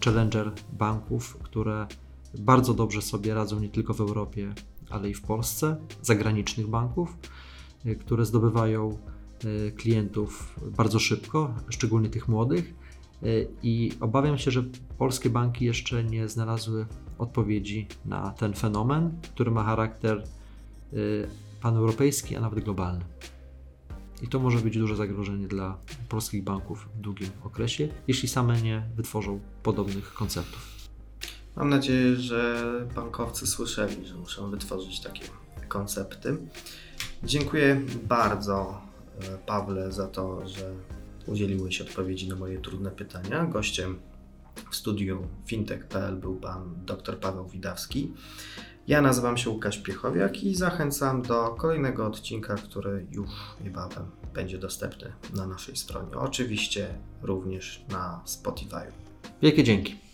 challenger 0.04 0.52
banków, 0.72 1.38
które 1.42 1.86
bardzo 2.38 2.74
dobrze 2.74 3.02
sobie 3.02 3.34
radzą 3.34 3.60
nie 3.60 3.68
tylko 3.68 3.94
w 3.94 4.00
Europie, 4.00 4.54
ale 4.90 5.10
i 5.10 5.14
w 5.14 5.22
Polsce, 5.22 5.76
zagranicznych 6.02 6.66
banków 6.66 7.16
Y, 7.86 7.96
które 7.96 8.24
zdobywają 8.24 8.98
y, 9.44 9.72
klientów 9.72 10.60
bardzo 10.76 10.98
szybko, 10.98 11.54
szczególnie 11.68 12.08
tych 12.08 12.28
młodych. 12.28 12.74
Y, 13.22 13.48
I 13.62 13.92
obawiam 14.00 14.38
się, 14.38 14.50
że 14.50 14.64
polskie 14.98 15.30
banki 15.30 15.64
jeszcze 15.64 16.04
nie 16.04 16.28
znalazły 16.28 16.86
odpowiedzi 17.18 17.86
na 18.04 18.30
ten 18.30 18.54
fenomen, 18.54 19.18
który 19.34 19.50
ma 19.50 19.64
charakter 19.64 20.24
paneuropejski, 21.60 22.36
a 22.36 22.40
nawet 22.40 22.64
globalny. 22.64 23.04
I 24.22 24.28
to 24.28 24.40
może 24.40 24.58
być 24.58 24.78
duże 24.78 24.96
zagrożenie 24.96 25.48
dla 25.48 25.78
polskich 26.08 26.44
banków 26.44 26.88
w 26.96 27.00
długim 27.00 27.30
okresie, 27.44 27.88
jeśli 28.08 28.28
same 28.28 28.62
nie 28.62 28.82
wytworzą 28.96 29.40
podobnych 29.62 30.14
konceptów. 30.14 30.72
Mam 31.56 31.68
nadzieję, 31.68 32.16
że 32.16 32.62
bankowcy 32.94 33.46
słyszeli, 33.46 34.06
że 34.06 34.14
muszą 34.14 34.50
wytworzyć 34.50 35.00
takie 35.00 35.24
koncepty. 35.68 36.36
Dziękuję 37.24 37.80
bardzo 38.08 38.80
e, 39.20 39.38
Pawle 39.38 39.92
za 39.92 40.08
to, 40.08 40.48
że 40.48 40.74
udzieliłeś 41.26 41.80
odpowiedzi 41.80 42.28
na 42.28 42.36
moje 42.36 42.58
trudne 42.58 42.90
pytania. 42.90 43.46
Gościem 43.46 43.98
w 44.70 44.76
studiu 44.76 45.28
fintech.pl 45.46 46.16
był 46.16 46.36
pan 46.36 46.74
dr 46.86 47.20
Paweł 47.20 47.48
Widawski. 47.48 48.12
Ja 48.88 49.02
nazywam 49.02 49.36
się 49.36 49.50
Łukasz 49.50 49.78
Piechowiak 49.78 50.44
i 50.44 50.54
zachęcam 50.54 51.22
do 51.22 51.48
kolejnego 51.48 52.06
odcinka, 52.06 52.54
który 52.54 53.06
już 53.10 53.30
niebawem 53.64 54.10
będzie 54.34 54.58
dostępny 54.58 55.12
na 55.34 55.46
naszej 55.46 55.76
stronie. 55.76 56.12
Oczywiście 56.16 56.98
również 57.22 57.84
na 57.88 58.20
Spotify. 58.24 58.92
Wielkie 59.42 59.64
dzięki. 59.64 60.11